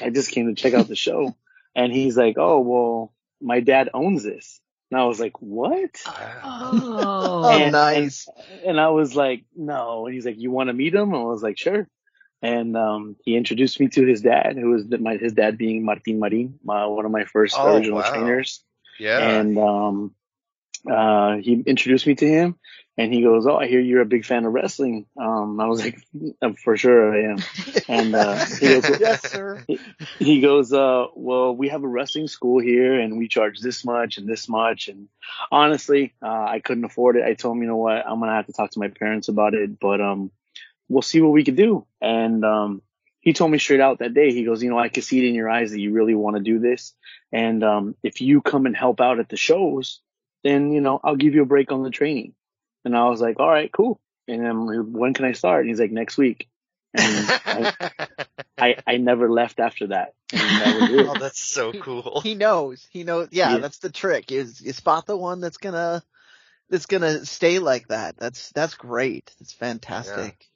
I 0.00 0.08
just 0.08 0.30
came 0.30 0.46
to 0.46 0.54
check 0.54 0.72
out 0.72 0.88
the 0.88 0.96
show. 0.96 1.36
And 1.76 1.92
he's 1.92 2.16
like, 2.16 2.38
Oh, 2.38 2.60
well, 2.60 3.12
my 3.40 3.60
dad 3.60 3.90
owns 3.94 4.22
this. 4.24 4.60
And 4.90 5.00
I 5.00 5.04
was 5.04 5.20
like, 5.20 5.40
what? 5.40 5.90
Oh, 6.42 7.40
Oh. 7.44 7.68
nice. 7.70 8.26
And 8.64 8.80
I 8.80 8.88
was 8.88 9.14
like, 9.14 9.44
no. 9.54 10.06
And 10.06 10.14
he's 10.14 10.24
like, 10.26 10.38
you 10.38 10.50
want 10.50 10.68
to 10.68 10.72
meet 10.74 10.94
him? 10.94 11.14
I 11.14 11.22
was 11.22 11.42
like, 11.42 11.58
sure. 11.58 11.88
And, 12.40 12.76
um, 12.76 13.16
he 13.24 13.36
introduced 13.36 13.80
me 13.80 13.88
to 13.88 14.06
his 14.06 14.20
dad, 14.22 14.56
who 14.56 14.70
was 14.70 14.88
my, 14.88 15.16
his 15.16 15.32
dad 15.32 15.58
being 15.58 15.84
Martin 15.84 16.20
Marin, 16.20 16.58
my, 16.64 16.86
one 16.86 17.04
of 17.04 17.10
my 17.10 17.24
first 17.24 17.56
Oh, 17.58 17.74
original 17.74 17.98
wow. 17.98 18.10
trainers. 18.12 18.62
Yeah. 18.98 19.18
And, 19.18 19.58
um, 19.58 20.14
uh, 20.86 21.36
he 21.36 21.54
introduced 21.66 22.06
me 22.06 22.14
to 22.16 22.26
him 22.26 22.56
and 22.98 23.14
he 23.14 23.22
goes, 23.22 23.46
Oh, 23.46 23.56
I 23.56 23.68
hear 23.68 23.80
you're 23.80 24.02
a 24.02 24.06
big 24.06 24.24
fan 24.24 24.44
of 24.44 24.52
wrestling. 24.52 25.06
Um, 25.16 25.60
I 25.60 25.66
was 25.66 25.82
like, 25.84 25.98
"Uh, 26.42 26.52
for 26.62 26.76
sure 26.76 27.14
I 27.14 27.32
am. 27.32 27.38
And, 27.88 28.14
uh, 28.14 28.44
he 28.44 28.80
goes, 28.80 28.90
yes, 29.00 29.30
sir. 29.30 29.64
he 30.18 30.40
goes, 30.40 30.72
uh, 30.72 31.06
well, 31.14 31.54
we 31.54 31.68
have 31.68 31.84
a 31.84 31.88
wrestling 31.88 32.26
school 32.26 32.60
here 32.60 32.98
and 32.98 33.16
we 33.16 33.28
charge 33.28 33.60
this 33.60 33.84
much 33.84 34.18
and 34.18 34.28
this 34.28 34.48
much. 34.48 34.88
And 34.88 35.08
honestly, 35.50 36.12
uh, 36.20 36.26
I 36.26 36.60
couldn't 36.60 36.84
afford 36.84 37.16
it. 37.16 37.24
I 37.24 37.34
told 37.34 37.56
him, 37.56 37.62
you 37.62 37.68
know 37.68 37.76
what, 37.76 38.04
I'm 38.04 38.18
going 38.18 38.30
to 38.30 38.36
have 38.36 38.46
to 38.46 38.52
talk 38.52 38.72
to 38.72 38.80
my 38.80 38.88
parents 38.88 39.28
about 39.28 39.54
it, 39.54 39.78
but, 39.78 40.00
um, 40.00 40.32
we'll 40.88 41.02
see 41.02 41.20
what 41.20 41.32
we 41.32 41.44
can 41.44 41.54
do. 41.54 41.86
And, 42.00 42.44
um, 42.44 42.82
he 43.20 43.32
told 43.32 43.50
me 43.50 43.58
straight 43.58 43.80
out 43.80 43.98
that 43.98 44.14
day, 44.14 44.32
he 44.32 44.44
goes, 44.44 44.62
you 44.62 44.70
know, 44.70 44.78
I 44.78 44.88
can 44.88 45.02
see 45.02 45.18
it 45.18 45.28
in 45.28 45.34
your 45.34 45.50
eyes 45.50 45.70
that 45.70 45.80
you 45.80 45.92
really 45.92 46.14
want 46.14 46.36
to 46.36 46.42
do 46.42 46.58
this. 46.58 46.94
And, 47.30 47.62
um, 47.62 47.94
if 48.02 48.20
you 48.20 48.40
come 48.40 48.66
and 48.66 48.76
help 48.76 49.00
out 49.00 49.20
at 49.20 49.28
the 49.28 49.36
shows, 49.36 50.00
then, 50.44 50.72
you 50.72 50.80
know, 50.80 51.00
I'll 51.02 51.16
give 51.16 51.34
you 51.34 51.42
a 51.42 51.46
break 51.46 51.72
on 51.72 51.82
the 51.82 51.90
training. 51.90 52.34
And 52.84 52.96
I 52.96 53.08
was 53.08 53.20
like, 53.20 53.38
all 53.40 53.48
right, 53.48 53.70
cool. 53.72 54.00
And 54.26 54.44
then 54.44 54.92
when 54.92 55.14
can 55.14 55.24
I 55.24 55.32
start? 55.32 55.60
And 55.60 55.68
he's 55.70 55.80
like, 55.80 55.90
next 55.90 56.16
week. 56.18 56.48
And 56.94 57.26
I, 57.44 57.90
I, 58.58 58.76
I 58.86 58.96
never 58.98 59.30
left 59.30 59.60
after 59.60 59.88
that. 59.88 60.14
And 60.32 60.40
that 60.40 60.80
was 60.80 60.90
it. 60.90 61.06
oh, 61.08 61.18
that's 61.18 61.40
so 61.40 61.72
cool. 61.72 62.20
He 62.22 62.34
knows. 62.34 62.86
He 62.90 63.04
knows. 63.04 63.28
Yeah, 63.30 63.52
Yeah. 63.54 63.58
that's 63.58 63.78
the 63.78 63.90
trick. 63.90 64.30
Is 64.32 64.60
you 64.60 64.72
spot 64.72 65.06
the 65.06 65.16
one 65.16 65.40
that's 65.40 65.56
gonna 65.58 66.02
that's 66.70 66.86
gonna 66.86 67.24
stay 67.24 67.58
like 67.58 67.88
that. 67.88 68.16
That's 68.18 68.50
that's 68.50 68.74
great. 68.74 69.34
That's 69.38 69.52
fantastic. 69.52 70.46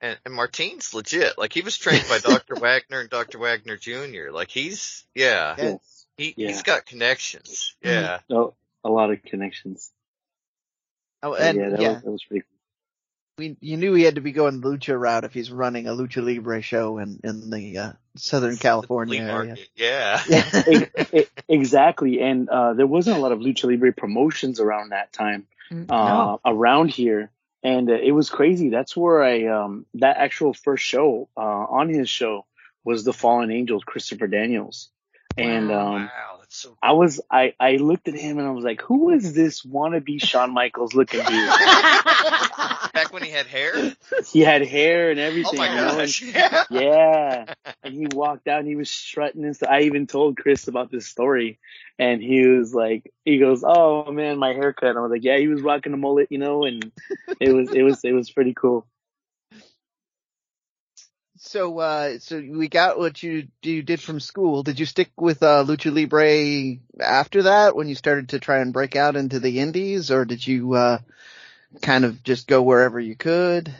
And, 0.00 0.16
and 0.24 0.34
Martine's 0.34 0.94
legit. 0.94 1.36
Like 1.38 1.52
he 1.52 1.62
was 1.62 1.76
trained 1.76 2.04
by 2.08 2.18
Dr. 2.18 2.54
Wagner 2.60 3.00
and 3.00 3.10
Dr. 3.10 3.38
Wagner 3.38 3.76
Jr. 3.76 4.30
Like 4.30 4.50
he's 4.50 5.04
yeah, 5.14 5.54
Yes. 5.58 6.06
he 6.16 6.34
Yeah. 6.36 6.48
he's 6.48 6.62
got 6.62 6.86
connections. 6.86 7.74
Mm-hmm. 7.84 7.94
Yeah. 8.04 8.18
No, 8.28 8.54
a 8.84 8.88
lot 8.90 9.10
of 9.10 9.22
connections. 9.22 9.90
Oh, 11.22 11.32
But 11.32 11.40
and 11.40 11.58
yeah, 11.58 11.68
that, 11.70 11.80
yeah, 11.80 11.92
Was, 11.94 12.02
that 12.02 12.10
was 12.10 12.24
pretty 12.24 12.42
cool. 12.42 12.58
we 13.38 13.56
you 13.60 13.76
knew 13.76 13.94
he 13.94 14.04
had 14.04 14.14
to 14.16 14.20
be 14.20 14.32
going 14.32 14.60
the 14.60 14.68
lucha 14.68 14.98
route 14.98 15.24
if 15.24 15.34
he's 15.34 15.50
running 15.50 15.86
a 15.88 15.92
lucha 15.92 16.22
libre 16.24 16.62
show 16.62 16.98
in 16.98 17.20
in 17.24 17.50
the 17.50 17.78
uh, 17.78 17.92
Southern 18.16 18.56
California 18.56 19.20
Flea 19.20 19.30
area. 19.30 19.48
market. 19.48 19.68
Yeah. 19.76 20.22
Yeah. 21.12 21.22
Exactly. 21.48 22.20
And, 22.20 22.48
uh, 22.48 22.74
there 22.74 22.86
wasn't 22.86 23.16
a 23.16 23.20
lot 23.20 23.32
of 23.32 23.38
lucha 23.40 23.64
libre 23.64 23.92
promotions 23.92 24.60
around 24.60 24.90
that 24.90 25.12
time, 25.12 25.46
Mm, 25.70 25.86
uh, 25.90 26.38
around 26.46 26.90
here. 26.90 27.30
And 27.62 27.90
uh, 27.90 27.94
it 27.94 28.12
was 28.12 28.30
crazy. 28.30 28.70
That's 28.70 28.96
where 28.96 29.22
I, 29.22 29.46
um, 29.48 29.84
that 29.94 30.16
actual 30.16 30.54
first 30.54 30.84
show, 30.84 31.28
uh, 31.36 31.40
on 31.40 31.88
his 31.90 32.08
show 32.08 32.46
was 32.84 33.04
the 33.04 33.12
Fallen 33.12 33.50
Angels, 33.50 33.82
Christopher 33.84 34.28
Daniels. 34.28 34.88
And, 35.36 35.70
um, 35.70 36.04
wow, 36.06 36.36
that's 36.37 36.37
so 36.48 36.76
I 36.82 36.92
was, 36.92 37.20
I, 37.30 37.54
I 37.60 37.76
looked 37.76 38.08
at 38.08 38.14
him 38.14 38.38
and 38.38 38.46
I 38.46 38.50
was 38.50 38.64
like, 38.64 38.80
who 38.80 39.10
is 39.10 39.34
this 39.34 39.62
wannabe 39.62 40.22
Shawn 40.22 40.52
Michaels 40.52 40.94
looking 40.94 41.20
dude? 41.20 41.28
back 42.92 43.12
when 43.12 43.22
he 43.22 43.30
had 43.30 43.46
hair. 43.46 43.94
he 44.32 44.40
had 44.40 44.62
hair 44.66 45.10
and 45.10 45.20
everything. 45.20 45.60
Oh 45.60 45.62
everything. 45.62 45.66
my 45.66 45.68
you 45.68 45.76
know, 45.76 45.88
and- 45.90 45.98
gosh. 45.98 46.22
Yeah. 46.22 46.64
yeah. 46.70 47.54
And 47.82 47.94
he 47.94 48.06
walked 48.12 48.48
out 48.48 48.60
and 48.60 48.68
he 48.68 48.76
was 48.76 48.90
strutting 48.90 49.44
and 49.44 49.54
stuff. 49.54 49.68
I 49.70 49.82
even 49.82 50.06
told 50.06 50.38
Chris 50.38 50.68
about 50.68 50.90
this 50.90 51.06
story 51.06 51.58
and 51.98 52.22
he 52.22 52.46
was 52.46 52.74
like, 52.74 53.12
he 53.24 53.38
goes, 53.38 53.62
Oh 53.64 54.10
man, 54.10 54.38
my 54.38 54.52
haircut. 54.54 54.90
And 54.90 54.98
I 54.98 55.02
was 55.02 55.10
like, 55.10 55.24
yeah, 55.24 55.38
he 55.38 55.48
was 55.48 55.60
rocking 55.60 55.92
a 55.92 55.98
mullet, 55.98 56.28
you 56.30 56.38
know, 56.38 56.64
and 56.64 56.90
it 57.40 57.52
was, 57.52 57.70
it 57.72 57.82
was, 57.82 58.00
it 58.04 58.12
was 58.12 58.30
pretty 58.30 58.54
cool. 58.54 58.86
So 61.40 61.78
uh 61.78 62.18
so 62.18 62.38
we 62.40 62.68
got 62.68 62.98
what 62.98 63.22
you 63.22 63.48
you 63.62 63.82
did 63.82 64.00
from 64.00 64.20
school. 64.20 64.62
Did 64.62 64.80
you 64.80 64.86
stick 64.86 65.10
with 65.16 65.42
uh 65.42 65.64
lucha 65.64 65.94
libre 65.94 66.80
after 67.00 67.44
that 67.44 67.76
when 67.76 67.88
you 67.88 67.94
started 67.94 68.30
to 68.30 68.40
try 68.40 68.58
and 68.58 68.72
break 68.72 68.96
out 68.96 69.16
into 69.16 69.38
the 69.38 69.60
indies 69.60 70.10
or 70.10 70.24
did 70.24 70.46
you 70.46 70.74
uh 70.74 70.98
kind 71.80 72.04
of 72.04 72.22
just 72.22 72.46
go 72.46 72.62
wherever 72.62 72.98
you 72.98 73.14
could? 73.14 73.72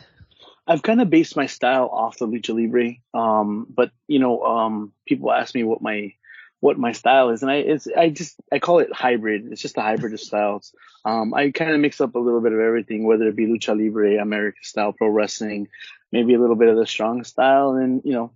I've 0.67 0.83
kind 0.83 1.01
of 1.01 1.09
based 1.09 1.35
my 1.35 1.47
style 1.47 1.89
off 1.91 2.19
the 2.19 2.27
lucha 2.27 2.55
libre. 2.55 2.97
Um, 3.15 3.67
but 3.71 3.91
you 4.07 4.19
know, 4.19 4.43
um, 4.45 4.93
people 5.07 5.33
ask 5.33 5.55
me 5.55 5.65
what 5.65 5.81
my, 5.81 6.13
what 6.61 6.79
my 6.79 6.93
style 6.93 7.31
is 7.31 7.43
and 7.43 7.51
I, 7.51 7.57
it's, 7.57 7.87
I 7.87 8.11
just, 8.11 8.37
I 8.53 8.59
call 8.59 8.81
it 8.81 8.93
hybrid. 8.93 9.51
It's 9.51 9.63
just 9.63 9.79
a 9.79 9.81
hybrid 9.81 10.13
of 10.13 10.21
styles. 10.21 10.75
Um, 11.05 11.33
I 11.33 11.53
kind 11.53 11.73
of 11.73 11.81
mix 11.81 12.01
up 12.01 12.15
a 12.15 12.19
little 12.19 12.43
bit 12.43 12.53
of 12.53 12.61
everything, 12.61 13.05
whether 13.05 13.29
it 13.29 13.37
be 13.37 13.47
lucha 13.47 13.75
libre, 13.79 14.21
American 14.21 14.63
style 14.63 14.93
pro 14.93 15.09
wrestling, 15.09 15.69
maybe 16.13 16.35
a 16.35 16.41
little 16.41 16.57
bit 16.57 16.69
of 16.69 16.77
the 16.77 16.87
strong 16.87 17.25
style 17.25 17.73
and, 17.73 18.03
you 18.05 18.13
know, 18.13 18.33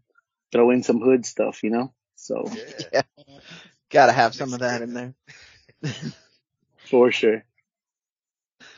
throw 0.51 0.71
in 0.71 0.83
some 0.83 1.01
hood 1.01 1.25
stuff, 1.27 1.63
you 1.63 1.71
know? 1.71 1.93
So 2.17 2.51
Yeah. 2.93 3.03
Got 3.91 4.07
to 4.07 4.13
have 4.13 4.35
some 4.35 4.55
of 4.55 4.61
that 4.61 4.81
in 4.81 4.95
there. 4.95 5.15
for 6.87 7.13
sure. 7.13 7.45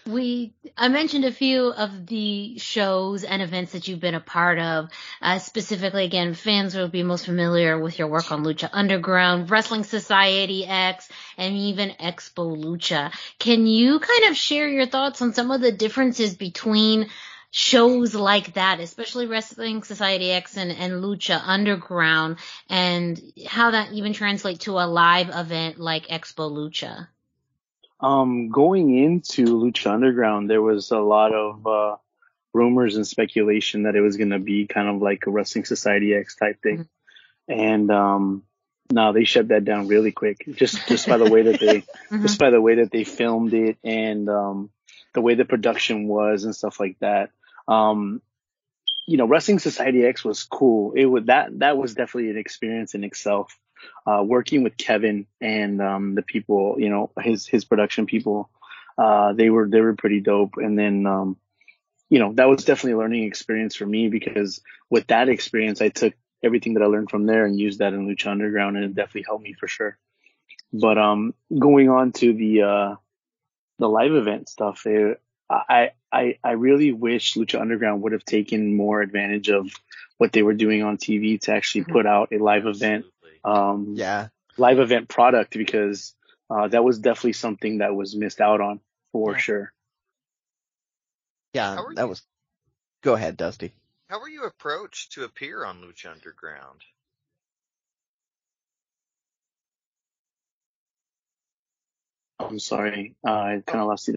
We, 0.06 0.52
I 0.76 0.88
mentioned 0.88 1.24
a 1.24 1.32
few 1.32 1.68
of 1.68 2.06
the 2.06 2.58
shows 2.58 3.24
and 3.24 3.40
events 3.40 3.72
that 3.72 3.88
you've 3.88 4.00
been 4.00 4.14
a 4.14 4.20
part 4.20 4.58
of. 4.58 4.90
Uh, 5.22 5.38
specifically, 5.38 6.04
again, 6.04 6.34
fans 6.34 6.74
will 6.74 6.88
be 6.88 7.02
most 7.02 7.24
familiar 7.24 7.78
with 7.78 7.98
your 7.98 8.08
work 8.08 8.30
on 8.30 8.44
Lucha 8.44 8.68
Underground, 8.70 9.50
Wrestling 9.50 9.84
Society 9.84 10.66
X, 10.66 11.08
and 11.38 11.56
even 11.56 11.90
Expo 11.90 12.54
Lucha. 12.54 13.12
Can 13.38 13.66
you 13.66 13.98
kind 13.98 14.24
of 14.30 14.36
share 14.36 14.68
your 14.68 14.86
thoughts 14.86 15.22
on 15.22 15.32
some 15.32 15.50
of 15.50 15.62
the 15.62 15.72
differences 15.72 16.34
between 16.34 17.08
shows 17.56 18.16
like 18.16 18.54
that, 18.54 18.80
especially 18.80 19.26
Wrestling 19.26 19.84
Society 19.84 20.32
X 20.32 20.56
and, 20.56 20.72
and 20.72 20.94
Lucha 20.94 21.40
Underground, 21.40 22.38
and 22.68 23.22
how 23.46 23.70
that 23.70 23.92
even 23.92 24.12
translates 24.12 24.64
to 24.64 24.72
a 24.72 24.88
live 24.88 25.30
event 25.32 25.78
like 25.78 26.08
Expo 26.08 26.50
Lucha? 26.50 27.06
Um, 28.00 28.48
going 28.48 28.98
into 28.98 29.44
Lucha 29.44 29.92
Underground, 29.92 30.50
there 30.50 30.60
was 30.60 30.90
a 30.90 30.98
lot 30.98 31.32
of, 31.32 31.64
uh, 31.64 31.96
rumors 32.52 32.96
and 32.96 33.06
speculation 33.06 33.84
that 33.84 33.94
it 33.94 34.00
was 34.00 34.16
going 34.16 34.30
to 34.30 34.40
be 34.40 34.66
kind 34.66 34.88
of 34.88 35.00
like 35.00 35.28
a 35.28 35.30
Wrestling 35.30 35.64
Society 35.64 36.12
X 36.12 36.34
type 36.34 36.60
thing. 36.60 36.88
And, 37.46 37.88
um, 37.92 38.42
no, 38.90 39.12
they 39.12 39.22
shut 39.22 39.48
that 39.48 39.64
down 39.64 39.86
really 39.86 40.10
quick. 40.10 40.44
Just, 40.56 40.88
just 40.88 41.06
by 41.06 41.18
the 41.18 41.30
way 41.30 41.42
that 41.42 41.60
they, 41.60 41.84
Mhm. 42.10 42.22
just 42.22 42.40
by 42.40 42.50
the 42.50 42.60
way 42.60 42.74
that 42.76 42.90
they 42.90 43.04
filmed 43.04 43.54
it 43.54 43.78
and, 43.84 44.28
um, 44.28 44.70
the 45.14 45.20
way 45.20 45.36
the 45.36 45.44
production 45.44 46.08
was 46.08 46.42
and 46.42 46.56
stuff 46.56 46.80
like 46.80 46.98
that. 46.98 47.30
Um, 47.68 48.20
you 49.06 49.16
know, 49.16 49.26
Wrestling 49.26 49.58
Society 49.58 50.04
X 50.04 50.24
was 50.24 50.44
cool. 50.44 50.92
It 50.92 51.04
was 51.04 51.24
that, 51.26 51.58
that 51.58 51.76
was 51.76 51.94
definitely 51.94 52.30
an 52.30 52.38
experience 52.38 52.94
in 52.94 53.04
itself. 53.04 53.56
Uh, 54.06 54.22
working 54.22 54.62
with 54.62 54.78
Kevin 54.78 55.26
and, 55.40 55.82
um, 55.82 56.14
the 56.14 56.22
people, 56.22 56.76
you 56.78 56.88
know, 56.88 57.10
his, 57.20 57.46
his 57.46 57.64
production 57.66 58.06
people, 58.06 58.48
uh, 58.96 59.34
they 59.34 59.50
were, 59.50 59.68
they 59.68 59.80
were 59.80 59.94
pretty 59.94 60.20
dope. 60.20 60.54
And 60.56 60.78
then, 60.78 61.06
um, 61.06 61.36
you 62.08 62.18
know, 62.18 62.32
that 62.34 62.48
was 62.48 62.64
definitely 62.64 62.92
a 62.92 62.98
learning 62.98 63.24
experience 63.24 63.76
for 63.76 63.84
me 63.84 64.08
because 64.08 64.62
with 64.88 65.06
that 65.08 65.28
experience, 65.28 65.82
I 65.82 65.90
took 65.90 66.14
everything 66.42 66.74
that 66.74 66.82
I 66.82 66.86
learned 66.86 67.10
from 67.10 67.26
there 67.26 67.44
and 67.44 67.58
used 67.58 67.80
that 67.80 67.92
in 67.92 68.06
Lucha 68.06 68.28
Underground 68.28 68.76
and 68.76 68.86
it 68.86 68.94
definitely 68.94 69.24
helped 69.26 69.44
me 69.44 69.52
for 69.52 69.68
sure. 69.68 69.98
But, 70.72 70.96
um, 70.96 71.34
going 71.56 71.90
on 71.90 72.12
to 72.12 72.32
the, 72.32 72.62
uh, 72.62 72.94
the 73.78 73.88
live 73.88 74.12
event 74.12 74.48
stuff, 74.48 74.86
it, 74.86 75.20
I, 75.50 75.90
I, 76.10 76.38
I 76.42 76.52
really 76.52 76.92
wish 76.92 77.34
Lucha 77.34 77.60
Underground 77.60 78.02
would 78.02 78.12
have 78.12 78.24
taken 78.24 78.74
more 78.76 79.02
advantage 79.02 79.50
of 79.50 79.70
what 80.16 80.32
they 80.32 80.42
were 80.42 80.54
doing 80.54 80.82
on 80.82 80.96
TV 80.96 81.40
to 81.42 81.52
actually 81.52 81.84
Mhm. 81.84 81.92
put 81.92 82.06
out 82.06 82.32
a 82.32 82.38
live 82.38 82.66
event, 82.66 83.04
um, 83.44 83.94
Yeah. 83.96 84.28
live 84.56 84.78
event 84.78 85.08
product 85.08 85.52
because, 85.56 86.14
uh, 86.50 86.68
that 86.68 86.82
was 86.84 86.98
definitely 86.98 87.34
something 87.34 87.78
that 87.78 87.94
was 87.94 88.16
missed 88.16 88.40
out 88.40 88.60
on 88.60 88.80
for 89.12 89.32
Yeah. 89.32 89.38
sure. 89.38 89.72
Yeah, 91.52 91.76
that 91.94 92.02
you? 92.02 92.08
was. 92.08 92.22
Go 93.02 93.14
ahead, 93.14 93.36
Dusty. 93.36 93.72
How 94.08 94.20
were 94.20 94.28
you 94.28 94.44
approached 94.44 95.12
to 95.12 95.24
appear 95.24 95.64
on 95.64 95.82
Lucha 95.82 96.10
Underground? 96.10 96.82
I'm 102.40 102.58
sorry. 102.58 103.14
Uh, 103.26 103.30
I 103.30 103.62
kind 103.66 103.80
of 103.80 103.88
lost 103.88 104.08
you. 104.08 104.16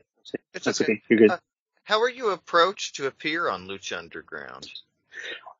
It's 0.58 0.66
That's 0.66 0.82
okay. 0.82 0.94
okay. 0.94 1.02
You're 1.10 1.20
good. 1.20 1.32
Uh, 1.32 1.38
How 1.84 2.00
were 2.00 2.10
you 2.10 2.30
approached 2.30 2.96
to 2.98 3.08
appear 3.08 3.50
on 3.50 3.68
Lucha 3.68 3.98
Underground? 3.98 4.70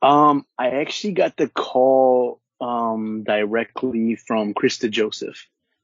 Um, 0.02 0.46
I 0.58 0.70
actually 0.70 1.14
got 1.14 1.38
the 1.38 1.48
call 1.48 2.42
um 2.60 3.24
directly 3.24 4.16
from 4.16 4.54
Chris 4.54 4.80
DeJoseph. 4.80 5.38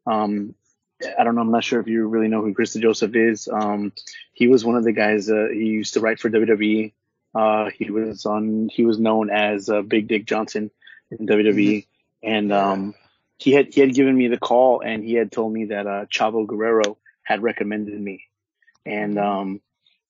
Um, 0.07 0.55
I 1.17 1.23
don't 1.23 1.35
know. 1.35 1.41
I'm 1.41 1.51
not 1.51 1.63
sure 1.63 1.79
if 1.79 1.87
you 1.87 2.07
really 2.07 2.27
know 2.27 2.41
who 2.41 2.53
Chris 2.53 2.75
DeJoseph 2.75 3.15
is. 3.15 3.47
Um, 3.51 3.93
he 4.33 4.47
was 4.47 4.63
one 4.65 4.75
of 4.75 4.83
the 4.83 4.91
guys. 4.91 5.29
Uh, 5.29 5.47
he 5.51 5.65
used 5.65 5.93
to 5.95 5.99
write 5.99 6.19
for 6.19 6.29
WWE. 6.29 6.93
Uh, 7.35 7.69
he 7.75 7.89
was 7.91 8.25
on. 8.25 8.69
He 8.69 8.85
was 8.85 8.99
known 8.99 9.29
as 9.29 9.69
uh, 9.69 9.81
Big 9.81 10.07
Dick 10.07 10.25
Johnson 10.25 10.71
in 11.11 11.27
WWE, 11.27 11.87
and 12.21 12.53
um, 12.53 12.95
he 13.37 13.51
had 13.51 13.73
he 13.73 13.81
had 13.81 13.93
given 13.93 14.15
me 14.15 14.27
the 14.27 14.37
call, 14.37 14.81
and 14.81 15.03
he 15.03 15.13
had 15.13 15.31
told 15.31 15.51
me 15.51 15.65
that 15.65 15.87
uh, 15.87 16.05
Chavo 16.05 16.45
Guerrero 16.45 16.97
had 17.23 17.41
recommended 17.41 17.99
me, 17.99 18.25
and 18.85 19.17
um, 19.17 19.61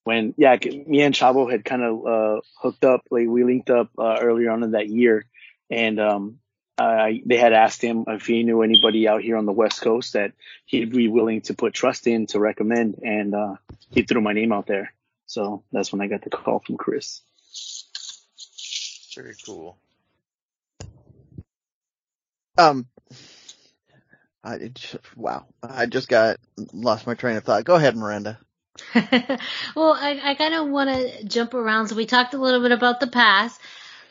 when 0.03 0.33
yeah, 0.38 0.55
me 0.55 1.01
and 1.01 1.15
Chavo 1.15 1.49
had 1.49 1.65
kind 1.65 1.83
of 1.83 2.05
uh, 2.05 2.41
hooked 2.62 2.83
up, 2.83 3.01
like 3.09 3.27
we 3.27 3.43
linked 3.43 3.69
up 3.69 3.89
uh, 3.97 4.17
earlier 4.21 4.51
on 4.51 4.63
in 4.63 4.71
that 4.71 4.89
year, 4.89 5.25
and 5.69 5.99
um, 5.99 6.39
I, 6.77 7.21
they 7.25 7.38
had 7.38 7.53
asked 7.53 7.81
him 7.81 8.05
if 8.07 8.25
he 8.25 8.43
knew 8.43 8.62
anybody 8.62 9.07
out 9.07 9.21
here 9.21 9.38
on 9.38 9.45
the 9.45 9.51
West 9.51 9.81
Coast 9.81 10.13
that 10.13 10.33
he'd 10.65 10.91
be 10.91 11.07
willing 11.07 11.41
to 11.41 11.53
put 11.53 11.73
trust 11.73 12.07
in 12.07 12.27
to 12.27 12.39
recommend, 12.39 12.99
and 13.03 13.33
uh, 13.36 13.55
he 13.91 14.03
threw 14.03 14.21
my 14.21 14.33
name 14.33 14.51
out 14.51 14.67
there. 14.67 14.93
So 15.25 15.63
that's 15.71 15.91
when 15.91 16.01
I 16.01 16.07
got 16.07 16.23
the 16.23 16.29
call 16.29 16.59
from 16.59 16.77
Chris. 16.77 17.21
Very 19.15 19.36
cool. 19.45 19.77
Um, 22.57 22.88
I 24.43 24.57
just, 24.73 24.97
wow, 25.15 25.45
I 25.62 25.86
just 25.86 26.09
got 26.09 26.38
lost 26.73 27.07
my 27.07 27.13
train 27.13 27.38
of 27.38 27.43
thought. 27.43 27.63
Go 27.63 27.75
ahead, 27.75 27.95
Miranda. 27.95 28.39
well, 29.75 29.93
I, 29.93 30.19
I 30.23 30.36
kind 30.36 30.53
of 30.53 30.67
want 30.67 30.89
to 30.89 31.23
jump 31.25 31.53
around. 31.53 31.88
So 31.88 31.95
we 31.95 32.05
talked 32.05 32.33
a 32.33 32.39
little 32.39 32.62
bit 32.62 32.71
about 32.71 32.99
the 32.99 33.07
past. 33.07 33.59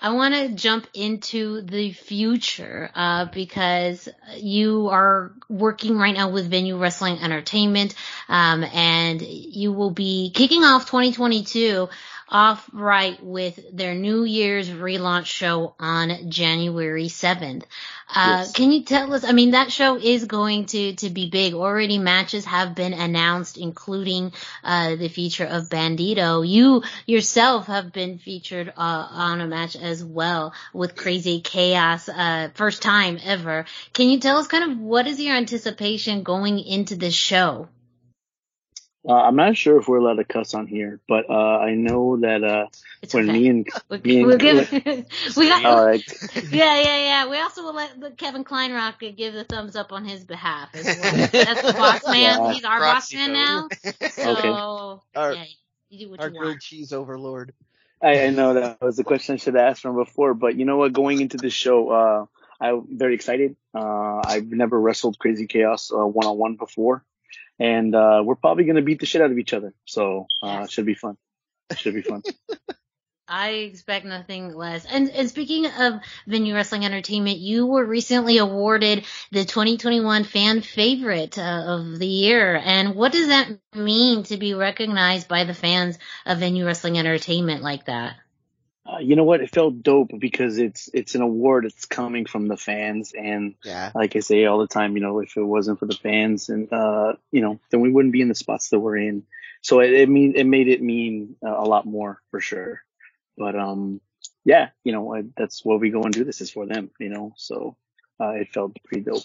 I 0.00 0.10
want 0.10 0.34
to 0.34 0.48
jump 0.48 0.88
into 0.94 1.62
the 1.62 1.92
future 1.92 2.90
uh, 2.92 3.26
because 3.26 4.08
you 4.36 4.88
are 4.88 5.32
working 5.48 5.96
right 5.96 6.14
now 6.14 6.30
with 6.30 6.50
Venue 6.50 6.76
Wrestling 6.76 7.18
Entertainment, 7.20 7.94
um, 8.28 8.64
and 8.64 9.22
you 9.22 9.72
will 9.72 9.92
be 9.92 10.32
kicking 10.34 10.64
off 10.64 10.86
2022 10.86 11.88
off 12.32 12.68
right 12.72 13.22
with 13.22 13.60
their 13.76 13.94
New 13.94 14.24
Year's 14.24 14.70
relaunch 14.70 15.26
show 15.26 15.74
on 15.78 16.30
January 16.30 17.08
7th. 17.08 17.62
Uh, 18.08 18.30
Yes. 18.32 18.52
Can 18.52 18.72
you 18.72 18.82
tell 18.84 19.12
us? 19.14 19.24
I 19.24 19.32
mean, 19.32 19.50
that 19.52 19.70
show 19.70 19.96
is 19.96 20.24
going 20.24 20.66
to 20.66 20.94
to 20.96 21.10
be 21.10 21.28
big. 21.28 21.54
Already 21.54 21.98
matches 21.98 22.44
have 22.46 22.74
been 22.74 22.92
announced, 22.94 23.58
including 23.58 24.32
uh, 24.64 24.96
the 24.96 25.08
feature 25.08 25.44
of 25.44 25.68
Bandido. 25.68 26.46
You 26.46 26.82
yourself 27.06 27.66
have 27.66 27.92
been 27.92 28.18
featured 28.18 28.68
uh, 28.68 29.06
on 29.10 29.40
a 29.40 29.46
match 29.46 29.76
as 29.76 30.02
well 30.04 30.52
with 30.72 30.96
Crazy 30.96 31.40
Chaos, 31.40 32.08
uh, 32.08 32.48
first 32.54 32.82
time 32.82 33.18
ever. 33.22 33.66
Can 33.92 34.08
you 34.08 34.18
tell 34.20 34.38
us 34.38 34.46
kind 34.46 34.72
of 34.72 34.78
what 34.78 35.06
is 35.06 35.20
your 35.20 35.36
anticipation 35.36 36.22
going 36.22 36.58
into 36.58 36.96
this 36.96 37.14
show? 37.14 37.68
Uh, 39.08 39.14
I'm 39.14 39.34
not 39.36 39.56
sure 39.56 39.78
if 39.80 39.88
we're 39.88 39.98
allowed 39.98 40.14
to 40.16 40.24
cuss 40.24 40.54
on 40.54 40.66
here, 40.68 41.00
but 41.08 41.28
uh, 41.28 41.58
I 41.58 41.74
know 41.74 42.18
that 42.20 42.44
uh, 42.44 42.66
It's 43.02 43.12
when 43.12 43.28
okay. 43.30 43.32
me 43.40 43.48
and 43.48 43.66
We're, 43.88 43.98
me 43.98 44.18
and- 44.18 44.26
we're 44.28 44.36
giving, 44.36 45.06
we 45.36 45.48
got, 45.48 45.64
all 45.64 45.84
right, 45.84 46.02
yeah, 46.52 46.80
yeah, 46.80 46.98
yeah. 46.98 47.28
We 47.28 47.38
also 47.38 47.64
will 47.64 47.74
let 47.74 48.16
Kevin 48.16 48.44
Kleinrock 48.44 49.00
give 49.16 49.34
the 49.34 49.42
thumbs 49.44 49.74
up 49.74 49.92
on 49.92 50.04
his 50.04 50.24
behalf 50.24 50.68
as 50.74 50.84
well. 50.84 51.28
That's 51.32 51.62
the 51.62 51.72
boss 51.72 52.06
man. 52.06 52.14
Yeah. 52.44 52.52
He's 52.52 52.64
our 52.64 52.78
boss 52.80 53.12
man 53.12 53.30
vote. 53.30 53.72
now. 53.92 54.08
So, 54.10 55.02
Our- 55.16 55.32
yeah, 55.34 55.44
you 55.90 56.06
do 56.06 56.10
what 56.12 56.20
Our 56.20 56.28
you 56.28 56.38
grilled 56.38 56.52
want. 56.52 56.60
cheese 56.62 56.92
overlord. 56.92 57.52
I, 58.00 58.26
I 58.26 58.30
know 58.30 58.54
that 58.54 58.80
was 58.80 58.96
the 58.96 59.04
question 59.04 59.34
I 59.34 59.36
should 59.38 59.54
have 59.54 59.64
asked 59.64 59.82
from 59.82 59.96
before, 59.96 60.34
but 60.34 60.56
you 60.56 60.64
know 60.64 60.76
what? 60.76 60.92
Going 60.92 61.20
into 61.20 61.36
the 61.38 61.50
show, 61.50 61.88
uh, 61.90 62.26
I'm 62.60 62.86
very 62.98 63.14
excited. 63.14 63.56
Uh, 63.74 64.20
I've 64.24 64.46
never 64.46 64.80
wrestled 64.80 65.18
Crazy 65.18 65.46
Chaos 65.48 65.90
one 65.92 66.26
on 66.26 66.36
one 66.38 66.54
before, 66.56 67.04
and 67.58 67.94
uh, 67.94 68.22
we're 68.24 68.36
probably 68.36 68.64
gonna 68.64 68.82
beat 68.82 69.00
the 69.00 69.06
shit 69.06 69.22
out 69.22 69.30
of 69.30 69.38
each 69.38 69.52
other. 69.52 69.72
So 69.84 70.26
uh, 70.42 70.66
should 70.66 70.86
be 70.86 70.94
fun. 70.94 71.16
It 71.70 71.78
should 71.78 71.94
be 71.94 72.02
fun. 72.02 72.22
I 73.28 73.50
expect 73.50 74.04
nothing 74.04 74.54
less. 74.54 74.84
And, 74.84 75.08
and 75.08 75.26
speaking 75.26 75.64
of 75.64 76.00
Venue 76.26 76.54
Wrestling 76.54 76.84
Entertainment, 76.84 77.38
you 77.38 77.66
were 77.66 77.84
recently 77.84 78.36
awarded 78.36 79.06
the 79.30 79.46
2021 79.46 80.24
Fan 80.24 80.60
Favorite 80.60 81.38
uh, 81.38 81.64
of 81.66 81.98
the 81.98 82.06
Year. 82.06 82.60
And 82.62 82.94
what 82.94 83.12
does 83.12 83.28
that 83.28 83.48
mean 83.74 84.24
to 84.24 84.36
be 84.36 84.52
recognized 84.52 85.28
by 85.28 85.44
the 85.44 85.54
fans 85.54 85.98
of 86.26 86.40
Venue 86.40 86.66
Wrestling 86.66 86.98
Entertainment 86.98 87.62
like 87.62 87.86
that? 87.86 88.16
Uh, 88.84 88.98
you 88.98 89.14
know 89.14 89.22
what? 89.24 89.40
It 89.40 89.54
felt 89.54 89.82
dope 89.82 90.10
because 90.18 90.58
it's 90.58 90.90
it's 90.92 91.14
an 91.14 91.22
award 91.22 91.64
that's 91.64 91.84
coming 91.84 92.26
from 92.26 92.48
the 92.48 92.56
fans, 92.56 93.12
and 93.16 93.54
Yeah. 93.64 93.92
like 93.94 94.16
I 94.16 94.20
say 94.20 94.44
all 94.46 94.58
the 94.58 94.66
time, 94.66 94.96
you 94.96 95.02
know, 95.02 95.20
if 95.20 95.36
it 95.36 95.42
wasn't 95.42 95.78
for 95.78 95.86
the 95.86 95.94
fans, 95.94 96.48
and 96.48 96.72
uh, 96.72 97.14
you 97.30 97.42
know, 97.42 97.60
then 97.70 97.80
we 97.80 97.90
wouldn't 97.92 98.12
be 98.12 98.22
in 98.22 98.28
the 98.28 98.34
spots 98.34 98.70
that 98.70 98.80
we're 98.80 98.96
in. 98.96 99.22
So 99.60 99.80
it, 99.80 99.92
it 99.92 100.08
mean 100.08 100.34
it 100.34 100.44
made 100.46 100.66
it 100.68 100.82
mean 100.82 101.36
uh, 101.46 101.56
a 101.56 101.64
lot 101.64 101.86
more 101.86 102.20
for 102.32 102.40
sure. 102.40 102.82
But 103.38 103.54
um, 103.54 104.00
yeah, 104.44 104.70
you 104.82 104.92
know, 104.92 105.14
I, 105.14 105.22
that's 105.36 105.64
what 105.64 105.80
we 105.80 105.90
go 105.90 106.02
and 106.02 106.12
do. 106.12 106.24
This 106.24 106.40
is 106.40 106.50
for 106.50 106.66
them, 106.66 106.90
you 106.98 107.08
know. 107.08 107.34
So 107.36 107.76
uh, 108.20 108.30
it 108.30 108.48
felt 108.52 108.76
pretty 108.84 109.04
dope. 109.04 109.22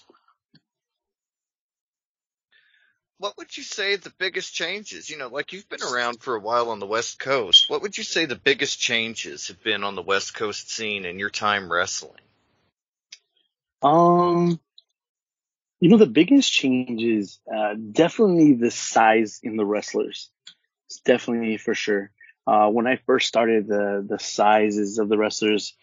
What 3.20 3.38
would 3.38 3.58
you 3.58 3.64
say 3.64 3.96
the 3.96 4.14
biggest 4.20 4.54
changes? 4.54 5.10
You 5.10 5.18
know, 5.18 5.28
like 5.28 5.52
you've 5.52 5.68
been 5.70 5.82
around 5.82 6.22
for 6.22 6.36
a 6.36 6.40
while 6.40 6.70
on 6.70 6.80
the 6.80 6.86
West 6.86 7.20
Coast. 7.20 7.70
What 7.70 7.82
would 7.82 7.98
you 7.98 8.04
say 8.04 8.26
the 8.26 8.36
biggest 8.36 8.80
changes 8.80 9.48
have 9.48 9.64
been 9.64 9.84
on 9.84 9.96
the 9.96 10.04
West 10.04 10.36
Coast 10.36 10.70
scene 10.70 11.04
in 11.06 11.18
your 11.18 11.32
time 11.32 11.72
wrestling? 11.72 12.22
Um, 13.82 14.60
you 15.80 15.90
know, 15.90 15.98
the 15.98 16.06
biggest 16.06 16.52
change 16.52 17.02
is 17.02 17.40
uh, 17.52 17.74
definitely 17.92 18.54
the 18.54 18.72
size 18.72 19.40
in 19.42 19.58
the 19.58 19.66
wrestlers. 19.66 20.30
It's 20.88 21.00
definitely 21.00 21.58
for 21.58 21.74
sure. 21.74 22.12
Uh, 22.46 22.70
when 22.70 22.88
I 22.88 22.98
first 23.06 23.28
started, 23.28 23.68
the 23.68 24.06
the 24.08 24.20
sizes 24.20 25.00
of 25.00 25.10
the 25.10 25.18
wrestlers 25.18 25.76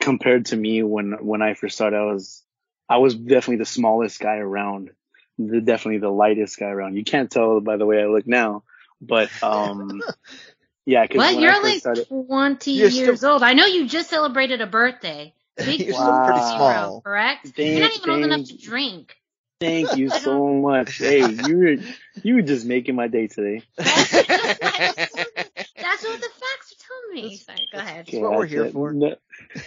compared 0.00 0.46
to 0.46 0.56
me 0.56 0.82
when 0.82 1.12
when 1.20 1.40
I 1.40 1.54
first 1.54 1.76
started, 1.76 1.96
I 1.96 2.04
was 2.04 2.44
I 2.88 2.98
was 2.98 3.14
definitely 3.14 3.56
the 3.56 3.64
smallest 3.64 4.20
guy 4.20 4.36
around. 4.36 4.90
The, 5.38 5.60
definitely 5.60 5.98
the 5.98 6.10
lightest 6.10 6.58
guy 6.58 6.66
around. 6.68 6.96
You 6.96 7.04
can't 7.04 7.30
tell 7.30 7.60
by 7.60 7.76
the 7.76 7.86
way 7.86 8.02
I 8.02 8.06
look 8.06 8.26
now, 8.26 8.64
but 9.00 9.30
um, 9.42 10.02
yeah. 10.86 11.06
'cause 11.06 11.16
What? 11.16 11.38
You're 11.38 11.52
first 11.52 11.64
like 11.64 11.78
started, 11.80 12.08
20 12.08 12.72
You're 12.72 12.90
still- 12.90 13.04
years 13.06 13.24
old. 13.24 13.42
I 13.42 13.54
know 13.54 13.66
you 13.66 13.86
just 13.86 14.10
celebrated 14.10 14.60
a 14.60 14.66
birthday. 14.66 15.34
Big 15.56 15.80
You're 15.86 15.94
still 15.94 16.24
pretty 16.24 16.40
zero, 16.40 16.56
small. 16.56 17.00
correct? 17.02 17.48
Thank- 17.56 17.78
You're 17.78 17.88
not 17.88 17.96
even 17.96 18.10
old 18.10 18.24
enough 18.24 18.40
to 18.40 18.46
thank- 18.48 18.60
drink. 18.62 19.14
Thank 19.60 19.96
you 19.96 20.08
so 20.24 20.54
much. 20.54 20.98
Hey, 20.98 21.28
you 21.30 21.58
were 21.58 21.76
you 22.22 22.34
were 22.36 22.42
just 22.42 22.64
making 22.66 22.94
my 22.94 23.08
day 23.08 23.26
today. 23.26 23.62
That's 23.76 24.12
what 26.04 26.20
the 26.20 26.28
facts 27.14 27.20
are 27.20 27.22
telling 27.22 27.30
me. 27.30 27.36
Sorry, 27.36 27.68
go 27.72 27.78
ahead. 27.78 28.06
That's 28.06 28.18
what 28.18 28.32
we're 28.32 28.46
here 28.46 28.64
it. 28.64 28.72
for. 28.72 28.92
No, 28.92 29.16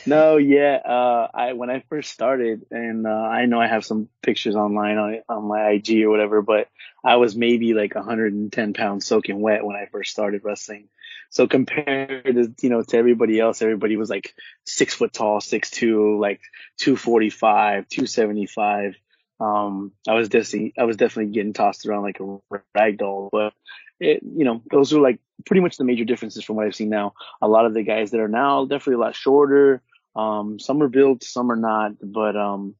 no, 0.05 0.37
yeah. 0.37 0.75
Uh, 0.85 1.27
I 1.33 1.53
when 1.53 1.69
I 1.69 1.83
first 1.89 2.11
started, 2.11 2.65
and 2.71 3.05
uh, 3.05 3.09
I 3.09 3.45
know 3.45 3.59
I 3.59 3.67
have 3.67 3.85
some 3.85 4.09
pictures 4.21 4.55
online 4.55 4.97
on 4.97 5.21
on 5.29 5.45
my 5.45 5.69
IG 5.71 6.03
or 6.03 6.09
whatever, 6.09 6.41
but 6.41 6.67
I 7.03 7.17
was 7.17 7.35
maybe 7.35 7.73
like 7.73 7.95
110 7.95 8.73
pounds 8.73 9.05
soaking 9.05 9.39
wet 9.41 9.65
when 9.65 9.75
I 9.75 9.87
first 9.91 10.11
started 10.11 10.43
wrestling. 10.43 10.89
So 11.29 11.47
compared 11.47 12.25
to 12.25 12.53
you 12.61 12.69
know 12.69 12.83
to 12.83 12.97
everybody 12.97 13.39
else, 13.39 13.61
everybody 13.61 13.95
was 13.95 14.09
like 14.09 14.35
six 14.65 14.93
foot 14.93 15.13
tall, 15.13 15.41
six 15.41 15.71
two, 15.71 16.19
like 16.19 16.41
245, 16.79 17.87
275. 17.87 18.95
Um, 19.39 19.93
I 20.07 20.13
was 20.13 20.29
definitely 20.29 20.73
I 20.77 20.83
was 20.83 20.97
definitely 20.97 21.31
getting 21.31 21.53
tossed 21.53 21.85
around 21.85 22.03
like 22.03 22.19
a 22.19 22.37
rag 22.75 22.99
doll, 22.99 23.29
but 23.31 23.53
it, 24.01 24.21
you 24.23 24.43
know 24.43 24.61
those 24.71 24.93
are 24.93 24.99
like 24.99 25.19
pretty 25.45 25.61
much 25.61 25.77
the 25.77 25.83
major 25.83 26.03
differences 26.05 26.43
from 26.43 26.55
what 26.55 26.65
I've 26.65 26.75
seen 26.75 26.89
now 26.89 27.13
a 27.41 27.47
lot 27.47 27.65
of 27.65 27.73
the 27.73 27.83
guys 27.83 28.11
that 28.11 28.19
are 28.19 28.27
now 28.27 28.65
definitely 28.65 28.95
a 28.95 29.05
lot 29.05 29.15
shorter. 29.15 29.81
Um, 30.15 30.59
some 30.59 30.83
are 30.83 30.89
built, 30.89 31.23
some 31.23 31.51
are 31.51 31.55
not, 31.55 31.93
but 32.01 32.35
um, 32.35 32.75